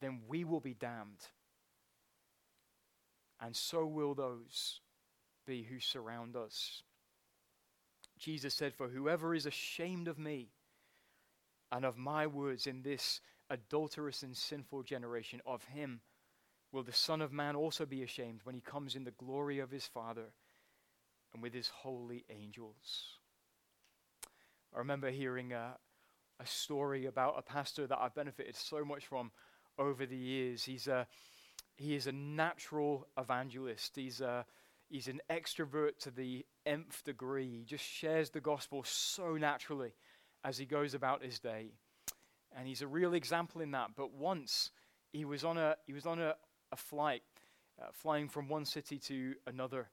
then 0.00 0.22
we 0.26 0.42
will 0.42 0.58
be 0.58 0.74
damned. 0.74 1.28
And 3.40 3.54
so 3.54 3.86
will 3.86 4.14
those 4.14 4.80
be 5.46 5.62
who 5.62 5.78
surround 5.78 6.34
us. 6.34 6.82
Jesus 8.18 8.52
said, 8.52 8.74
For 8.74 8.88
whoever 8.88 9.32
is 9.32 9.46
ashamed 9.46 10.08
of 10.08 10.18
me 10.18 10.48
and 11.70 11.84
of 11.84 11.96
my 11.96 12.26
words 12.26 12.66
in 12.66 12.82
this 12.82 13.20
adulterous 13.52 14.22
and 14.22 14.34
sinful 14.34 14.82
generation, 14.82 15.40
of 15.44 15.62
him 15.64 16.00
will 16.72 16.82
the 16.82 16.92
Son 16.92 17.20
of 17.20 17.32
Man 17.32 17.54
also 17.54 17.84
be 17.84 18.02
ashamed 18.02 18.40
when 18.44 18.54
he 18.54 18.62
comes 18.62 18.96
in 18.96 19.04
the 19.04 19.10
glory 19.10 19.58
of 19.58 19.70
his 19.70 19.86
Father 19.86 20.32
and 21.32 21.42
with 21.42 21.52
his 21.52 21.68
holy 21.68 22.24
angels. 22.30 23.18
I 24.74 24.78
remember 24.78 25.10
hearing 25.10 25.52
a, 25.52 25.76
a 26.40 26.46
story 26.46 27.04
about 27.04 27.38
a 27.38 27.42
pastor 27.42 27.86
that 27.86 27.98
I've 28.00 28.14
benefited 28.14 28.56
so 28.56 28.84
much 28.86 29.06
from 29.06 29.30
over 29.78 30.06
the 30.06 30.16
years. 30.16 30.64
He's 30.64 30.88
a, 30.88 31.06
he 31.74 31.94
is 31.94 32.06
a 32.06 32.12
natural 32.12 33.06
evangelist. 33.18 33.94
He's, 33.94 34.22
a, 34.22 34.46
he's 34.88 35.08
an 35.08 35.20
extrovert 35.28 35.98
to 36.00 36.10
the 36.10 36.46
nth 36.64 37.04
degree. 37.04 37.50
He 37.50 37.64
just 37.64 37.84
shares 37.84 38.30
the 38.30 38.40
gospel 38.40 38.82
so 38.84 39.36
naturally 39.36 39.92
as 40.42 40.56
he 40.56 40.64
goes 40.64 40.94
about 40.94 41.22
his 41.22 41.38
day 41.38 41.72
and 42.56 42.66
he's 42.66 42.82
a 42.82 42.86
real 42.86 43.14
example 43.14 43.60
in 43.60 43.70
that. 43.72 43.90
But 43.96 44.12
once 44.12 44.70
he 45.12 45.24
was 45.24 45.44
on 45.44 45.58
a 45.58 45.76
he 45.86 45.92
was 45.92 46.06
on 46.06 46.20
a, 46.20 46.34
a 46.70 46.76
flight, 46.76 47.22
uh, 47.80 47.86
flying 47.92 48.28
from 48.28 48.48
one 48.48 48.64
city 48.64 48.98
to 48.98 49.34
another, 49.46 49.88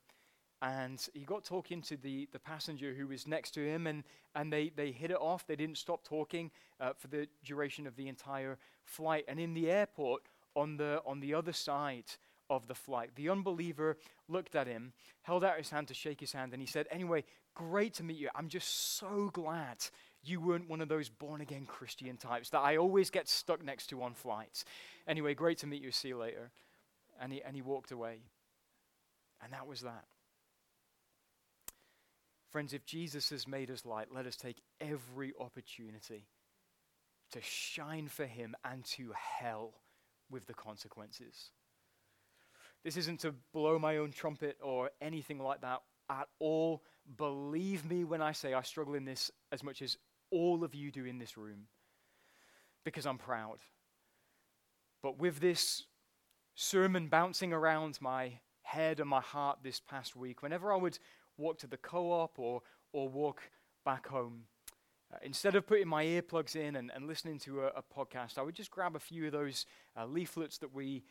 and 0.62 1.06
he 1.14 1.20
got 1.20 1.44
talking 1.44 1.80
to 1.82 1.96
the, 1.96 2.28
the 2.32 2.38
passenger 2.38 2.92
who 2.92 3.06
was 3.06 3.26
next 3.26 3.52
to 3.52 3.66
him, 3.66 3.86
and, 3.86 4.04
and 4.34 4.52
they, 4.52 4.70
they 4.76 4.90
hit 4.90 5.10
it 5.10 5.16
off. 5.16 5.46
They 5.46 5.56
didn't 5.56 5.78
stop 5.78 6.04
talking 6.04 6.50
uh, 6.78 6.92
for 6.98 7.08
the 7.08 7.28
duration 7.42 7.86
of 7.86 7.96
the 7.96 8.08
entire 8.08 8.58
flight. 8.84 9.24
And 9.26 9.40
in 9.40 9.54
the 9.54 9.70
airport, 9.70 10.22
on 10.54 10.76
the, 10.76 11.00
on 11.06 11.20
the 11.20 11.32
other 11.32 11.54
side 11.54 12.04
of 12.50 12.66
the 12.68 12.74
flight, 12.74 13.10
the 13.14 13.30
unbeliever 13.30 13.96
looked 14.28 14.54
at 14.54 14.66
him, 14.66 14.92
held 15.22 15.44
out 15.44 15.56
his 15.56 15.70
hand 15.70 15.88
to 15.88 15.94
shake 15.94 16.20
his 16.20 16.32
hand, 16.32 16.52
and 16.52 16.60
he 16.60 16.66
said, 16.66 16.86
Anyway, 16.90 17.24
great 17.54 17.94
to 17.94 18.02
meet 18.02 18.18
you. 18.18 18.28
I'm 18.34 18.48
just 18.48 18.98
so 18.98 19.30
glad 19.32 19.78
you 20.22 20.40
weren't 20.40 20.68
one 20.68 20.80
of 20.80 20.88
those 20.88 21.08
born 21.08 21.40
again 21.40 21.66
Christian 21.66 22.16
types 22.16 22.50
that 22.50 22.60
I 22.60 22.76
always 22.76 23.10
get 23.10 23.28
stuck 23.28 23.64
next 23.64 23.86
to 23.88 24.02
on 24.02 24.14
flights. 24.14 24.64
Anyway, 25.08 25.34
great 25.34 25.58
to 25.58 25.66
meet 25.66 25.82
you. 25.82 25.90
See 25.90 26.08
you 26.08 26.18
later. 26.18 26.50
And 27.20 27.32
he, 27.32 27.42
and 27.42 27.54
he 27.54 27.62
walked 27.62 27.90
away. 27.90 28.18
And 29.42 29.52
that 29.52 29.66
was 29.66 29.80
that. 29.80 30.04
Friends, 32.50 32.72
if 32.72 32.84
Jesus 32.84 33.30
has 33.30 33.46
made 33.46 33.70
us 33.70 33.86
light, 33.86 34.08
let 34.12 34.26
us 34.26 34.36
take 34.36 34.60
every 34.80 35.32
opportunity 35.38 36.26
to 37.32 37.40
shine 37.42 38.08
for 38.08 38.26
him 38.26 38.56
and 38.64 38.84
to 38.84 39.12
hell 39.14 39.72
with 40.30 40.46
the 40.46 40.54
consequences. 40.54 41.50
This 42.82 42.96
isn't 42.96 43.20
to 43.20 43.34
blow 43.52 43.78
my 43.78 43.98
own 43.98 44.10
trumpet 44.10 44.56
or 44.62 44.90
anything 45.00 45.38
like 45.38 45.60
that 45.60 45.80
at 46.10 46.28
all. 46.38 46.82
Believe 47.16 47.84
me 47.84 48.04
when 48.04 48.20
I 48.20 48.32
say 48.32 48.52
I 48.52 48.62
struggle 48.62 48.94
in 48.94 49.04
this 49.04 49.30
as 49.52 49.62
much 49.62 49.80
as 49.80 49.96
all 50.30 50.64
of 50.64 50.74
you 50.74 50.90
do 50.90 51.04
in 51.04 51.18
this 51.18 51.36
room 51.36 51.66
because 52.84 53.06
I'm 53.06 53.18
proud. 53.18 53.58
But 55.02 55.18
with 55.18 55.40
this 55.40 55.84
sermon 56.54 57.08
bouncing 57.08 57.52
around 57.52 57.98
my 58.00 58.32
head 58.62 59.00
and 59.00 59.08
my 59.08 59.20
heart 59.20 59.58
this 59.62 59.80
past 59.80 60.14
week, 60.14 60.42
whenever 60.42 60.72
I 60.72 60.76
would 60.76 60.98
walk 61.40 61.58
to 61.58 61.66
the 61.66 61.76
co 61.76 62.12
op 62.12 62.38
or, 62.38 62.62
or 62.92 63.08
walk 63.08 63.42
back 63.84 64.06
home. 64.06 64.42
Uh, 65.12 65.16
instead 65.22 65.56
of 65.56 65.66
putting 65.66 65.88
my 65.88 66.04
earplugs 66.04 66.54
in 66.54 66.76
and, 66.76 66.92
and 66.94 67.06
listening 67.08 67.38
to 67.40 67.62
a, 67.62 67.66
a, 67.68 67.82
podcast, 67.82 68.38
I 68.38 68.42
would 68.42 68.54
just 68.54 68.70
grab 68.70 68.94
a 68.94 69.00
few 69.00 69.26
of 69.26 69.32
those 69.32 69.66
uh, 69.96 70.06
leaflets 70.06 70.58
that 70.58 70.72
we 70.72 71.02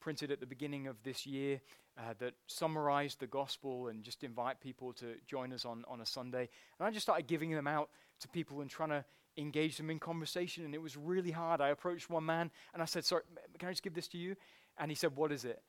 printed 0.00 0.32
at 0.32 0.40
the 0.40 0.46
beginning 0.46 0.88
of 0.88 0.96
this 1.04 1.24
year 1.24 1.60
uh, 1.96 2.14
that 2.18 2.34
summarized 2.46 3.20
the 3.20 3.26
gospel 3.26 3.88
and 3.88 4.02
just 4.02 4.24
invite 4.24 4.60
people 4.60 4.92
to 4.94 5.14
join 5.26 5.52
us 5.52 5.64
on, 5.64 5.84
on 5.86 6.00
a 6.00 6.06
Sunday. 6.06 6.48
And 6.78 6.86
I 6.86 6.90
just 6.90 7.04
started 7.04 7.28
giving 7.28 7.52
them 7.52 7.68
out 7.68 7.90
to 8.24 8.28
people 8.28 8.60
and 8.60 8.68
trying 8.68 8.88
to 8.88 9.04
engage 9.36 9.76
them 9.76 9.90
in 9.90 9.98
conversation. 9.98 10.64
And 10.64 10.74
it 10.74 10.82
was 10.82 10.96
really 10.96 11.30
hard. 11.30 11.60
I 11.60 11.68
approached 11.68 12.10
one 12.10 12.26
man 12.26 12.50
and 12.72 12.82
I 12.82 12.86
said, 12.86 13.04
Sorry, 13.04 13.22
can 13.58 13.68
I 13.68 13.72
just 13.72 13.82
give 13.82 13.94
this 13.94 14.08
to 14.08 14.18
you? 14.18 14.34
And 14.78 14.90
he 14.90 14.94
said, 14.94 15.14
What 15.16 15.30
is 15.30 15.44
it? 15.44 15.62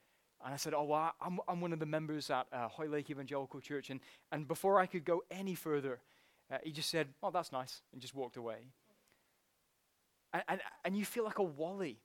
And 0.44 0.52
I 0.52 0.56
said, 0.56 0.74
Oh, 0.74 0.84
well, 0.84 1.12
I'm, 1.20 1.38
I'm 1.48 1.60
one 1.60 1.72
of 1.72 1.78
the 1.78 1.86
members 1.86 2.30
at 2.30 2.46
uh, 2.52 2.68
Hoylake 2.68 3.10
Evangelical 3.10 3.60
Church. 3.60 3.90
And, 3.90 4.00
and 4.32 4.48
before 4.48 4.80
I 4.80 4.86
could 4.86 5.04
go 5.04 5.22
any 5.30 5.54
further, 5.54 6.00
uh, 6.50 6.58
he 6.62 6.72
just 6.72 6.90
said, 6.90 7.08
Oh, 7.22 7.30
that's 7.30 7.52
nice, 7.52 7.82
and 7.92 8.00
just 8.00 8.14
walked 8.14 8.36
away. 8.36 8.68
And, 10.32 10.42
and, 10.48 10.60
and 10.84 10.96
you 10.96 11.04
feel 11.04 11.24
like 11.24 11.38
a 11.38 11.44
wally. 11.44 11.98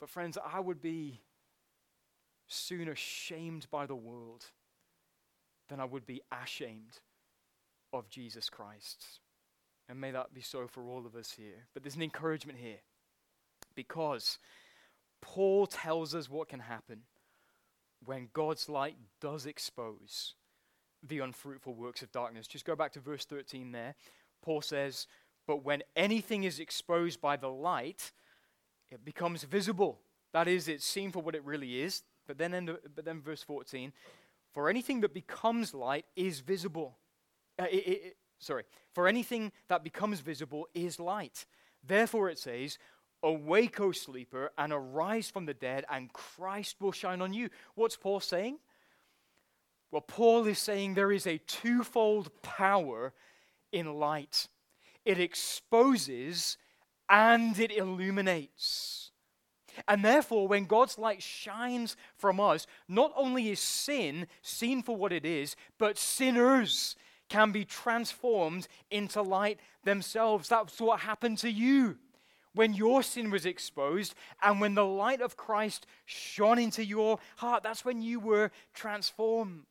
But, 0.00 0.10
friends, 0.10 0.36
I 0.52 0.60
would 0.60 0.82
be 0.82 1.20
sooner 2.46 2.94
shamed 2.94 3.66
by 3.70 3.86
the 3.86 3.94
world 3.94 4.44
than 5.68 5.80
I 5.80 5.84
would 5.84 6.04
be 6.04 6.20
ashamed 6.30 7.00
of 7.94 8.10
Jesus 8.10 8.50
Christ. 8.50 9.06
And 9.88 10.00
may 10.00 10.10
that 10.10 10.34
be 10.34 10.40
so 10.40 10.66
for 10.66 10.84
all 10.88 11.06
of 11.06 11.14
us 11.14 11.32
here. 11.36 11.66
But 11.72 11.82
there's 11.82 11.96
an 11.96 12.02
encouragement 12.02 12.58
here 12.58 12.80
because 13.74 14.38
Paul 15.20 15.66
tells 15.66 16.14
us 16.14 16.28
what 16.28 16.48
can 16.48 16.60
happen 16.60 17.00
when 18.04 18.28
God's 18.32 18.68
light 18.68 18.96
does 19.20 19.46
expose 19.46 20.34
the 21.06 21.20
unfruitful 21.20 21.74
works 21.74 22.02
of 22.02 22.12
darkness. 22.12 22.46
Just 22.46 22.64
go 22.64 22.76
back 22.76 22.92
to 22.92 23.00
verse 23.00 23.24
13 23.24 23.72
there. 23.72 23.94
Paul 24.42 24.62
says, 24.62 25.06
But 25.46 25.64
when 25.64 25.82
anything 25.96 26.44
is 26.44 26.58
exposed 26.58 27.20
by 27.20 27.36
the 27.36 27.48
light, 27.48 28.12
it 28.90 29.04
becomes 29.04 29.44
visible. 29.44 30.00
That 30.32 30.48
is, 30.48 30.68
it's 30.68 30.84
seen 30.84 31.12
for 31.12 31.22
what 31.22 31.34
it 31.34 31.44
really 31.44 31.82
is. 31.82 32.02
But 32.26 32.38
then, 32.38 32.76
but 32.94 33.04
then 33.04 33.20
verse 33.20 33.42
14, 33.42 33.92
for 34.52 34.70
anything 34.70 35.00
that 35.00 35.12
becomes 35.12 35.74
light 35.74 36.06
is 36.16 36.40
visible. 36.40 36.96
Uh, 37.58 37.66
it, 37.70 37.76
it, 37.76 38.16
sorry, 38.38 38.64
for 38.92 39.06
anything 39.06 39.52
that 39.68 39.84
becomes 39.84 40.20
visible 40.20 40.66
is 40.74 40.98
light. 40.98 41.46
Therefore, 41.86 42.28
it 42.28 42.38
says, 42.38 42.78
Awake, 43.22 43.80
O 43.80 43.92
sleeper, 43.92 44.50
and 44.58 44.72
arise 44.72 45.30
from 45.30 45.46
the 45.46 45.54
dead, 45.54 45.84
and 45.90 46.12
Christ 46.12 46.76
will 46.80 46.92
shine 46.92 47.22
on 47.22 47.32
you. 47.32 47.48
What's 47.74 47.96
Paul 47.96 48.20
saying? 48.20 48.58
Well, 49.90 50.02
Paul 50.02 50.46
is 50.46 50.58
saying 50.58 50.94
there 50.94 51.12
is 51.12 51.26
a 51.26 51.38
twofold 51.38 52.30
power 52.42 53.12
in 53.72 53.94
light 53.94 54.48
it 55.04 55.20
exposes 55.20 56.56
and 57.08 57.58
it 57.58 57.70
illuminates. 57.70 59.10
And 59.88 60.04
therefore, 60.04 60.46
when 60.48 60.66
God's 60.66 60.98
light 60.98 61.22
shines 61.22 61.96
from 62.16 62.38
us, 62.40 62.66
not 62.88 63.12
only 63.16 63.50
is 63.50 63.60
sin 63.60 64.28
seen 64.40 64.82
for 64.82 64.96
what 64.96 65.12
it 65.12 65.26
is, 65.26 65.56
but 65.78 65.98
sinners 65.98 66.96
can 67.28 67.52
be 67.52 67.64
transformed 67.64 68.68
into 68.90 69.22
light 69.22 69.58
themselves. 69.84 70.48
That's 70.48 70.80
what 70.80 71.00
happened 71.00 71.38
to 71.38 71.50
you 71.50 71.98
when 72.54 72.72
your 72.72 73.02
sin 73.02 73.30
was 73.30 73.46
exposed 73.46 74.14
and 74.42 74.60
when 74.60 74.74
the 74.74 74.84
light 74.84 75.20
of 75.20 75.36
Christ 75.36 75.86
shone 76.04 76.58
into 76.58 76.84
your 76.84 77.18
heart, 77.36 77.62
that's 77.62 77.84
when 77.84 78.00
you 78.00 78.20
were 78.20 78.50
transformed. 78.72 79.64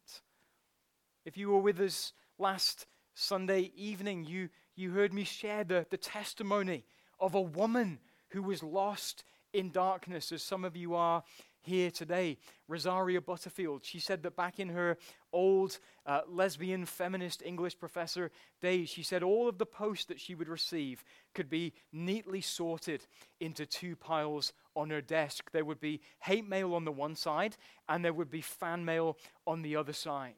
If 1.26 1.38
you 1.38 1.50
were 1.50 1.60
with 1.60 1.80
us 1.80 2.12
last 2.38 2.86
Sunday 3.16 3.72
evening, 3.76 4.26
you, 4.26 4.50
you 4.76 4.92
heard 4.92 5.14
me 5.14 5.24
share 5.24 5.64
the, 5.64 5.86
the 5.90 5.98
testimony 5.98 6.84
of 7.20 7.36
a 7.36 7.42
woman 7.42 8.00
who 8.30 8.44
was 8.44 8.62
lost 8.62 9.24
in 9.54 9.72
darkness, 9.72 10.32
as 10.32 10.44
some 10.44 10.66
of 10.66 10.76
you 10.76 10.96
are 10.96 11.24
here 11.64 11.90
today. 11.90 12.38
Rosaria 12.68 13.22
Butterfield, 13.22 13.84
she 13.84 14.00
said 14.00 14.24
that 14.24 14.36
back 14.36 14.60
in 14.60 14.70
her 14.70 14.98
old 15.32 15.80
uh, 16.06 16.22
lesbian 16.28 16.86
feminist 16.86 17.42
English 17.44 17.80
professor 17.80 18.32
days, 18.62 18.90
she 18.90 19.04
said 19.04 19.24
all 19.24 19.48
of 19.48 19.58
the 19.58 19.66
posts 19.66 20.06
that 20.06 20.20
she 20.20 20.36
would 20.36 20.50
receive 20.50 21.04
could 21.34 21.50
be 21.50 21.74
neatly 21.92 22.42
sorted 22.42 23.06
into 23.40 23.66
two 23.66 23.96
piles 23.96 24.54
on 24.76 24.90
her 24.90 25.02
desk. 25.02 25.50
There 25.52 25.66
would 25.66 25.80
be 25.80 26.02
hate 26.20 26.48
mail 26.48 26.74
on 26.74 26.86
the 26.86 26.92
one 26.92 27.16
side, 27.16 27.58
and 27.90 28.04
there 28.04 28.14
would 28.14 28.30
be 28.32 28.42
fan 28.42 28.86
mail 28.86 29.18
on 29.48 29.62
the 29.62 29.76
other 29.76 29.94
side. 29.94 30.34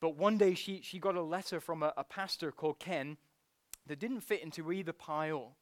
But 0.00 0.16
one 0.16 0.38
day 0.38 0.54
she, 0.54 0.80
she 0.82 0.98
got 0.98 1.16
a 1.16 1.22
letter 1.22 1.60
from 1.60 1.82
a, 1.82 1.92
a 1.96 2.04
pastor 2.04 2.52
called 2.52 2.78
Ken 2.78 3.16
that 3.86 3.98
didn't 3.98 4.20
fit 4.20 4.42
into 4.42 4.72
either 4.72 4.92
pile 4.92 5.56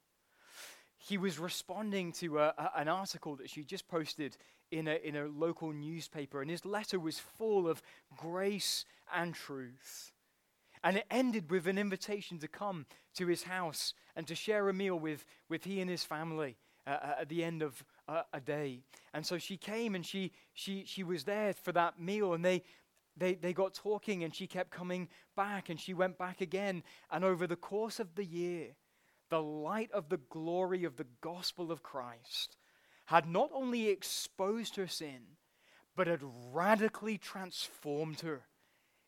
he 1.05 1.17
was 1.17 1.37
responding 1.37 2.11
to 2.13 2.39
a, 2.39 2.53
a, 2.57 2.71
an 2.77 2.87
article 2.87 3.35
that 3.35 3.49
she 3.49 3.63
just 3.63 3.87
posted 3.87 4.37
in 4.73 4.87
a, 4.87 4.95
in 4.95 5.15
a 5.15 5.27
local 5.27 5.71
newspaper, 5.71 6.41
and 6.41 6.49
his 6.49 6.65
letter 6.65 6.99
was 6.99 7.19
full 7.19 7.67
of 7.67 7.81
grace 8.17 8.85
and 9.13 9.35
truth. 9.35 10.11
And 10.83 10.97
it 10.97 11.05
ended 11.11 11.51
with 11.51 11.67
an 11.67 11.77
invitation 11.77 12.39
to 12.39 12.47
come 12.47 12.87
to 13.15 13.27
his 13.27 13.43
house 13.43 13.93
and 14.15 14.27
to 14.27 14.35
share 14.35 14.67
a 14.67 14.73
meal 14.73 14.97
with, 14.97 15.25
with 15.47 15.63
he 15.63 15.79
and 15.79 15.89
his 15.89 16.03
family 16.03 16.57
uh, 16.85 16.89
uh 16.89 17.15
at 17.21 17.29
the 17.29 17.43
end 17.43 17.61
of 17.61 17.83
uh, 18.07 18.23
a 18.33 18.41
day. 18.41 18.81
And 19.13 19.25
so 19.25 19.37
she 19.37 19.57
came 19.57 19.95
and 19.95 20.05
she, 20.05 20.31
she, 20.53 20.83
she 20.85 21.03
was 21.03 21.23
there 21.23 21.53
for 21.53 21.71
that 21.71 21.99
meal, 21.99 22.33
and 22.33 22.43
they, 22.43 22.63
they, 23.15 23.35
they 23.35 23.53
got 23.53 23.75
talking, 23.75 24.23
and 24.23 24.33
she 24.33 24.47
kept 24.47 24.71
coming 24.71 25.07
back, 25.37 25.69
and 25.69 25.79
she 25.79 25.93
went 25.93 26.17
back 26.17 26.41
again. 26.41 26.83
And 27.11 27.23
over 27.23 27.45
the 27.45 27.55
course 27.55 27.99
of 27.99 28.15
the 28.15 28.25
year, 28.25 28.69
the 29.29 29.41
light 29.41 29.91
of 29.91 30.09
the 30.09 30.19
glory 30.29 30.83
of 30.83 30.97
the 30.97 31.07
gospel 31.21 31.71
of 31.71 31.83
Christ 31.83 32.57
had 33.05 33.27
not 33.27 33.49
only 33.53 33.89
exposed 33.89 34.75
her 34.75 34.87
sin, 34.87 35.21
but 35.95 36.07
had 36.07 36.21
radically 36.51 37.17
transformed 37.17 38.21
her 38.21 38.43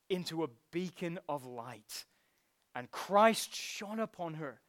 into 0.09 0.43
a 0.43 0.49
beacon 0.71 1.19
of 1.27 1.45
light. 1.45 2.05
And 2.75 2.91
Christ 2.91 3.55
shone 3.55 3.99
upon 3.99 4.35
her, 4.35 4.59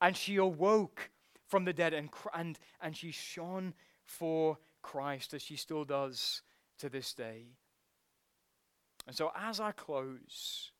and 0.00 0.16
she 0.16 0.36
awoke 0.36 1.10
from 1.48 1.64
the 1.64 1.72
dead, 1.72 1.94
and, 1.94 2.10
and, 2.34 2.58
and 2.80 2.96
she 2.96 3.10
shone 3.10 3.74
for 4.04 4.58
Christ, 4.82 5.32
as 5.34 5.42
she 5.42 5.56
still 5.56 5.84
does 5.84 6.42
to 6.78 6.88
this 6.88 7.14
day. 7.14 7.46
And 9.06 9.16
so, 9.16 9.32
as 9.36 9.60
I 9.60 9.72
close, 9.72 10.72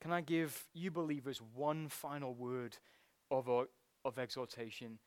can 0.00 0.12
I 0.12 0.20
give 0.20 0.66
you 0.74 0.90
believers 0.90 1.40
one 1.54 1.88
final 1.88 2.34
word 2.34 2.76
of, 3.30 3.48
uh, 3.48 3.64
of 4.04 4.18
exhortation? 4.18 4.98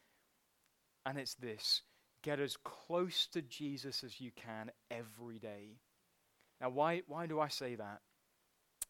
And 1.05 1.17
it's 1.17 1.35
this 1.35 1.83
Get 2.21 2.39
as 2.39 2.57
close 2.57 3.27
to 3.27 3.41
Jesus 3.41 4.03
as 4.03 4.19
you 4.19 4.31
can 4.35 4.71
every 4.91 5.39
day. 5.39 5.79
Now, 6.59 6.69
why, 6.69 7.03
why 7.07 7.27
do 7.27 7.39
I 7.39 7.47
say 7.47 7.75
that? 7.75 8.01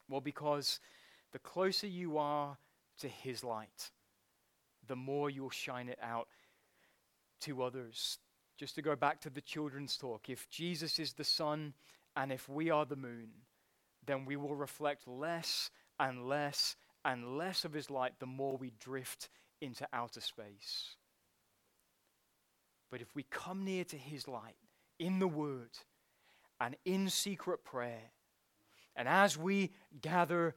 Well, 0.10 0.22
because 0.22 0.80
the 1.32 1.40
closer 1.40 1.88
you 1.88 2.18
are 2.18 2.58
to 3.00 3.08
His 3.08 3.44
light, 3.44 3.92
the 4.88 4.96
more 4.96 5.30
you'll 5.30 5.52
shine 5.52 5.90
it 5.90 6.00
out 6.02 6.28
to 7.42 7.64
others. 7.64 8.18
Just 8.58 8.76
to 8.76 8.82
go 8.82 8.96
back 8.96 9.22
to 9.22 9.30
the 9.30 9.42
children's 9.42 9.96
talk, 9.96 10.30
if 10.30 10.50
Jesus 10.50 11.00
is 11.00 11.14
the 11.14 11.24
sun 11.24 11.74
And 12.16 12.32
if 12.32 12.50
we 12.50 12.70
are 12.70 12.86
the 12.86 12.96
moon, 12.96 13.30
then 14.06 14.26
we 14.26 14.36
will 14.36 14.56
reflect 14.56 15.08
less 15.08 15.70
and 16.00 16.28
less 16.28 16.76
and 17.06 17.38
less 17.38 17.64
of 17.64 17.74
his 17.74 17.90
light 17.90 18.14
the 18.20 18.26
more 18.26 18.58
we 18.58 18.72
drift 18.80 19.30
into 19.62 19.88
outer 19.94 20.20
space. 20.20 20.96
But 22.92 23.02
if 23.02 23.16
we 23.16 23.24
come 23.24 23.64
near 23.64 23.84
to 23.86 23.98
his 23.98 24.28
light 24.28 24.56
in 24.98 25.20
the 25.20 25.28
word 25.28 25.72
and 26.60 26.76
in 26.86 27.10
secret 27.10 27.64
prayer, 27.64 28.12
and 28.96 29.08
as 29.08 29.38
we 29.38 29.72
gather 30.02 30.56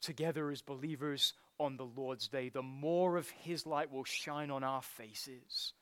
together 0.00 0.50
as 0.50 0.62
believers 0.62 1.34
on 1.58 1.76
the 1.76 1.84
Lord's 1.84 2.28
day, 2.28 2.48
the 2.48 2.62
more 2.62 3.16
of 3.16 3.28
his 3.30 3.66
light 3.66 3.90
will 3.90 4.04
shine 4.04 4.50
on 4.50 4.64
our 4.64 4.82
faces, 4.82 5.72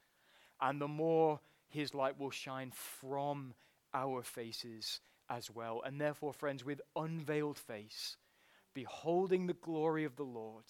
and 0.60 0.80
the 0.80 0.88
more 0.88 1.40
his 1.68 1.94
light 1.94 2.18
will 2.18 2.30
shine 2.30 2.70
from 2.72 3.54
our 3.92 4.22
faces 4.22 5.00
as 5.28 5.50
well. 5.50 5.82
And 5.84 6.00
therefore, 6.00 6.32
friends, 6.32 6.64
with 6.64 6.80
unveiled 6.96 7.58
face, 7.58 8.16
beholding 8.74 9.46
the 9.46 9.54
glory 9.54 10.04
of 10.04 10.16
the 10.16 10.24
Lord, 10.24 10.64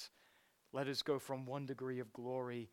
let 0.72 0.88
us 0.88 1.02
go 1.02 1.18
from 1.18 1.46
one 1.46 1.66
degree 1.66 2.00
of 2.00 2.12
glory 2.12 2.70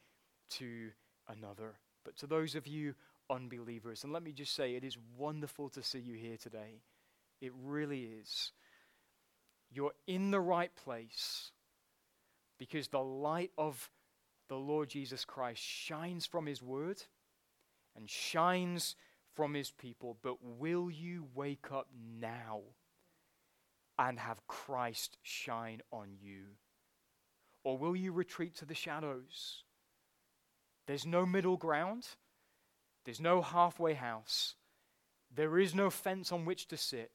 to 0.51 0.89
another. 1.27 1.75
But 2.03 2.17
to 2.17 2.27
those 2.27 2.55
of 2.55 2.67
you 2.67 2.95
unbelievers, 3.29 4.03
and 4.03 4.11
let 4.11 4.23
me 4.23 4.31
just 4.31 4.55
say, 4.55 4.75
it 4.75 4.83
is 4.83 4.97
wonderful 5.17 5.69
to 5.69 5.83
see 5.83 5.99
you 5.99 6.15
here 6.15 6.37
today. 6.37 6.81
It 7.41 7.53
really 7.63 8.09
is. 8.19 8.51
You're 9.71 9.93
in 10.07 10.31
the 10.31 10.39
right 10.39 10.71
place 10.75 11.51
because 12.59 12.89
the 12.89 12.99
light 12.99 13.51
of 13.57 13.89
the 14.49 14.57
Lord 14.57 14.89
Jesus 14.89 15.23
Christ 15.25 15.61
shines 15.61 16.25
from 16.25 16.45
His 16.45 16.61
Word 16.61 17.01
and 17.95 18.09
shines 18.09 18.95
from 19.33 19.53
His 19.53 19.71
people. 19.71 20.17
But 20.21 20.37
will 20.43 20.91
you 20.91 21.27
wake 21.33 21.71
up 21.71 21.87
now 22.19 22.61
and 23.97 24.19
have 24.19 24.45
Christ 24.47 25.17
shine 25.21 25.81
on 25.91 26.09
you? 26.21 26.41
Or 27.63 27.77
will 27.77 27.95
you 27.95 28.11
retreat 28.11 28.55
to 28.57 28.65
the 28.65 28.75
shadows? 28.75 29.63
There's 30.87 31.05
no 31.05 31.25
middle 31.25 31.57
ground. 31.57 32.07
There's 33.05 33.21
no 33.21 33.41
halfway 33.41 33.93
house. 33.93 34.55
There 35.33 35.57
is 35.57 35.73
no 35.73 35.89
fence 35.89 36.31
on 36.31 36.45
which 36.45 36.67
to 36.67 36.77
sit. 36.77 37.11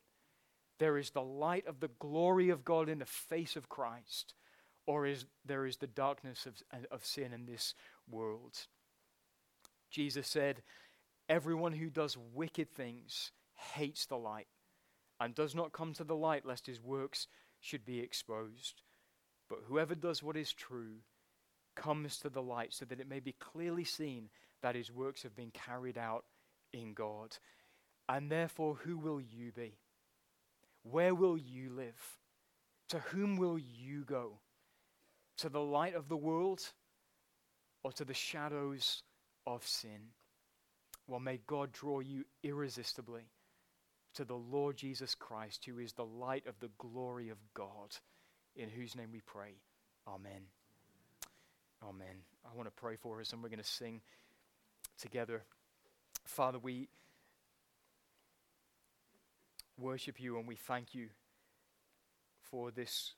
There 0.79 0.99
is 0.99 1.11
the 1.11 1.23
light 1.23 1.67
of 1.67 1.81
the 1.81 1.91
glory 1.99 2.51
of 2.51 2.65
God 2.65 2.89
in 2.89 2.99
the 2.99 3.07
face 3.07 3.57
of 3.57 3.69
Christ, 3.69 4.35
or 4.87 5.07
is 5.07 5.27
there 5.45 5.67
is 5.67 5.79
the 5.79 5.87
darkness 5.87 6.47
of, 6.47 6.63
of 6.91 7.05
sin 7.05 7.33
in 7.33 7.47
this 7.47 7.75
world. 8.11 8.67
Jesus 9.91 10.29
said, 10.29 10.63
Everyone 11.29 11.73
who 11.73 11.91
does 11.91 12.17
wicked 12.17 12.75
things 12.75 13.33
hates 13.55 14.07
the 14.07 14.19
light 14.19 14.49
and 15.19 15.35
does 15.35 15.55
not 15.55 15.73
come 15.73 15.93
to 15.95 16.05
the 16.05 16.15
light 16.15 16.45
lest 16.45 16.67
his 16.67 16.81
works 16.81 17.27
should 17.61 17.85
be 17.85 18.01
exposed. 18.01 18.83
But 19.49 19.61
whoever 19.67 19.95
does 19.95 20.23
what 20.23 20.37
is 20.37 20.53
true 20.53 20.99
comes 21.77 22.19
to 22.19 22.29
the 22.29 22.43
light 22.43 22.73
so 22.73 22.85
that 22.87 23.01
it 23.01 23.09
may 23.09 23.21
be 23.21 23.33
clearly 23.39 23.85
seen 23.85 24.29
that 24.63 24.75
his 24.75 24.91
works 24.91 25.23
have 25.23 25.37
been 25.37 25.53
carried 25.53 25.99
out 25.99 26.25
in 26.73 26.95
God. 26.95 27.37
And 28.09 28.31
therefore, 28.31 28.77
who 28.85 28.97
will 28.97 29.21
you 29.21 29.53
be? 29.53 29.79
Where 30.83 31.15
will 31.15 31.37
you 31.37 31.71
live? 31.71 32.19
To 32.89 32.99
whom 32.99 33.37
will 33.37 33.59
you 33.59 34.05
go? 34.05 34.39
To 35.39 35.49
the 35.49 35.61
light 35.61 35.95
of 35.95 36.09
the 36.09 36.17
world 36.17 36.63
or 37.83 37.93
to 37.93 38.05
the 38.05 38.15
shadows 38.15 39.03
of 39.47 39.67
sin? 39.67 40.11
Well, 41.07 41.21
may 41.21 41.41
God 41.47 41.73
draw 41.73 42.01
you 42.01 42.25
irresistibly 42.43 43.31
to 44.15 44.25
the 44.25 44.35
Lord 44.35 44.77
Jesus 44.77 45.15
Christ, 45.15 45.65
who 45.65 45.79
is 45.79 45.93
the 45.93 46.05
light 46.05 46.47
of 46.47 46.59
the 46.59 46.71
glory 46.79 47.29
of 47.29 47.39
God, 47.55 47.97
in 48.57 48.71
whose 48.71 48.97
name 48.97 49.11
we 49.13 49.21
pray. 49.21 49.61
Amen. 50.09 50.56
Amen. 51.83 52.23
I 52.45 52.57
want 52.57 52.69
to 52.69 52.73
pray 52.73 52.97
for 52.97 53.21
us, 53.21 53.33
and 53.33 53.43
we're 53.43 53.49
going 53.49 53.59
to 53.59 53.65
sing 53.65 54.01
together. 54.99 55.43
Father, 56.25 56.59
we 56.59 56.89
worship 59.79 60.19
you 60.19 60.39
and 60.39 60.49
we 60.49 60.57
thank 60.57 60.95
you 60.95 61.09
for 62.41 62.71
this 62.71 63.15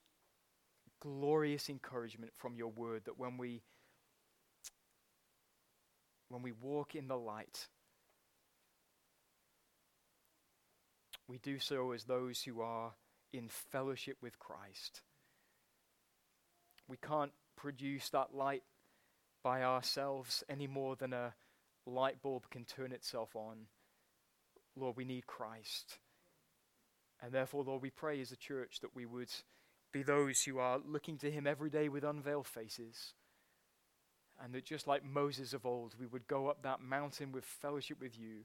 glorious 1.00 1.68
encouragement 1.68 2.32
from 2.36 2.56
your 2.56 2.70
word 2.70 3.02
that 3.04 3.18
when 3.18 3.36
we 3.36 3.62
when 6.28 6.42
we 6.42 6.52
walk 6.52 6.96
in 6.96 7.06
the 7.06 7.16
light 7.16 7.68
we 11.28 11.38
do 11.38 11.60
so 11.60 11.92
as 11.92 12.04
those 12.04 12.42
who 12.42 12.60
are 12.60 12.92
in 13.32 13.48
fellowship 13.48 14.16
with 14.20 14.38
Christ 14.40 15.02
we 16.88 16.96
can't 16.96 17.32
produce 17.58 18.08
that 18.10 18.34
light 18.34 18.62
by 19.42 19.62
ourselves 19.62 20.44
any 20.48 20.66
more 20.66 20.96
than 20.96 21.12
a 21.12 21.34
light 21.86 22.22
bulb 22.22 22.48
can 22.50 22.64
turn 22.64 22.92
itself 22.92 23.34
on 23.34 23.66
lord 24.76 24.96
we 24.96 25.04
need 25.04 25.26
Christ 25.26 25.98
and 27.20 27.32
therefore, 27.32 27.64
Lord, 27.64 27.82
we 27.82 27.90
pray 27.90 28.20
as 28.20 28.32
a 28.32 28.36
church 28.36 28.80
that 28.80 28.94
we 28.94 29.04
would 29.04 29.30
be 29.92 30.02
those 30.02 30.42
who 30.42 30.58
are 30.58 30.78
looking 30.78 31.18
to 31.18 31.30
Him 31.30 31.46
every 31.46 31.70
day 31.70 31.88
with 31.88 32.04
unveiled 32.04 32.46
faces. 32.46 33.14
And 34.42 34.54
that 34.54 34.64
just 34.64 34.86
like 34.86 35.04
Moses 35.04 35.52
of 35.52 35.66
old, 35.66 35.96
we 35.98 36.06
would 36.06 36.28
go 36.28 36.46
up 36.46 36.62
that 36.62 36.80
mountain 36.80 37.32
with 37.32 37.44
fellowship 37.44 38.00
with 38.00 38.16
you 38.16 38.44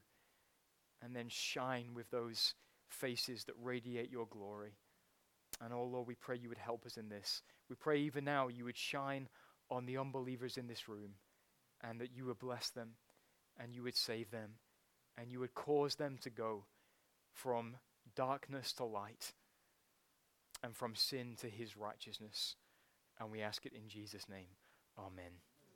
and 1.03 1.15
then 1.15 1.27
shine 1.29 1.93
with 1.93 2.09
those 2.09 2.55
faces 2.89 3.43
that 3.43 3.55
radiate 3.61 4.09
your 4.09 4.25
glory. 4.25 4.77
And 5.61 5.71
oh 5.71 5.83
Lord, 5.83 6.07
we 6.07 6.15
pray 6.15 6.37
you 6.37 6.49
would 6.49 6.57
help 6.57 6.85
us 6.87 6.97
in 6.97 7.09
this. 7.09 7.43
We 7.73 7.77
pray 7.77 8.01
even 8.01 8.23
now 8.23 8.49
you 8.49 8.65
would 8.65 8.77
shine 8.77 9.27
on 9.71 9.87
the 9.87 9.97
unbelievers 9.97 10.57
in 10.57 10.67
this 10.67 10.87
room 10.87 11.15
and 11.81 11.99
that 11.99 12.11
you 12.15 12.25
would 12.25 12.37
bless 12.37 12.69
them 12.69 12.91
and 13.59 13.73
you 13.73 13.81
would 13.81 13.97
save 13.97 14.29
them 14.29 14.51
and 15.17 15.31
you 15.31 15.39
would 15.39 15.55
cause 15.55 15.95
them 15.95 16.19
to 16.21 16.29
go 16.29 16.65
from 17.33 17.77
darkness 18.15 18.73
to 18.73 18.85
light, 18.85 19.33
and 20.63 20.75
from 20.75 20.93
sin 20.93 21.35
to 21.41 21.49
his 21.49 21.75
righteousness. 21.75 22.55
And 23.19 23.31
we 23.31 23.41
ask 23.41 23.65
it 23.65 23.73
in 23.73 23.89
Jesus' 23.89 24.29
name. 24.29 24.55
Amen. 24.99 25.31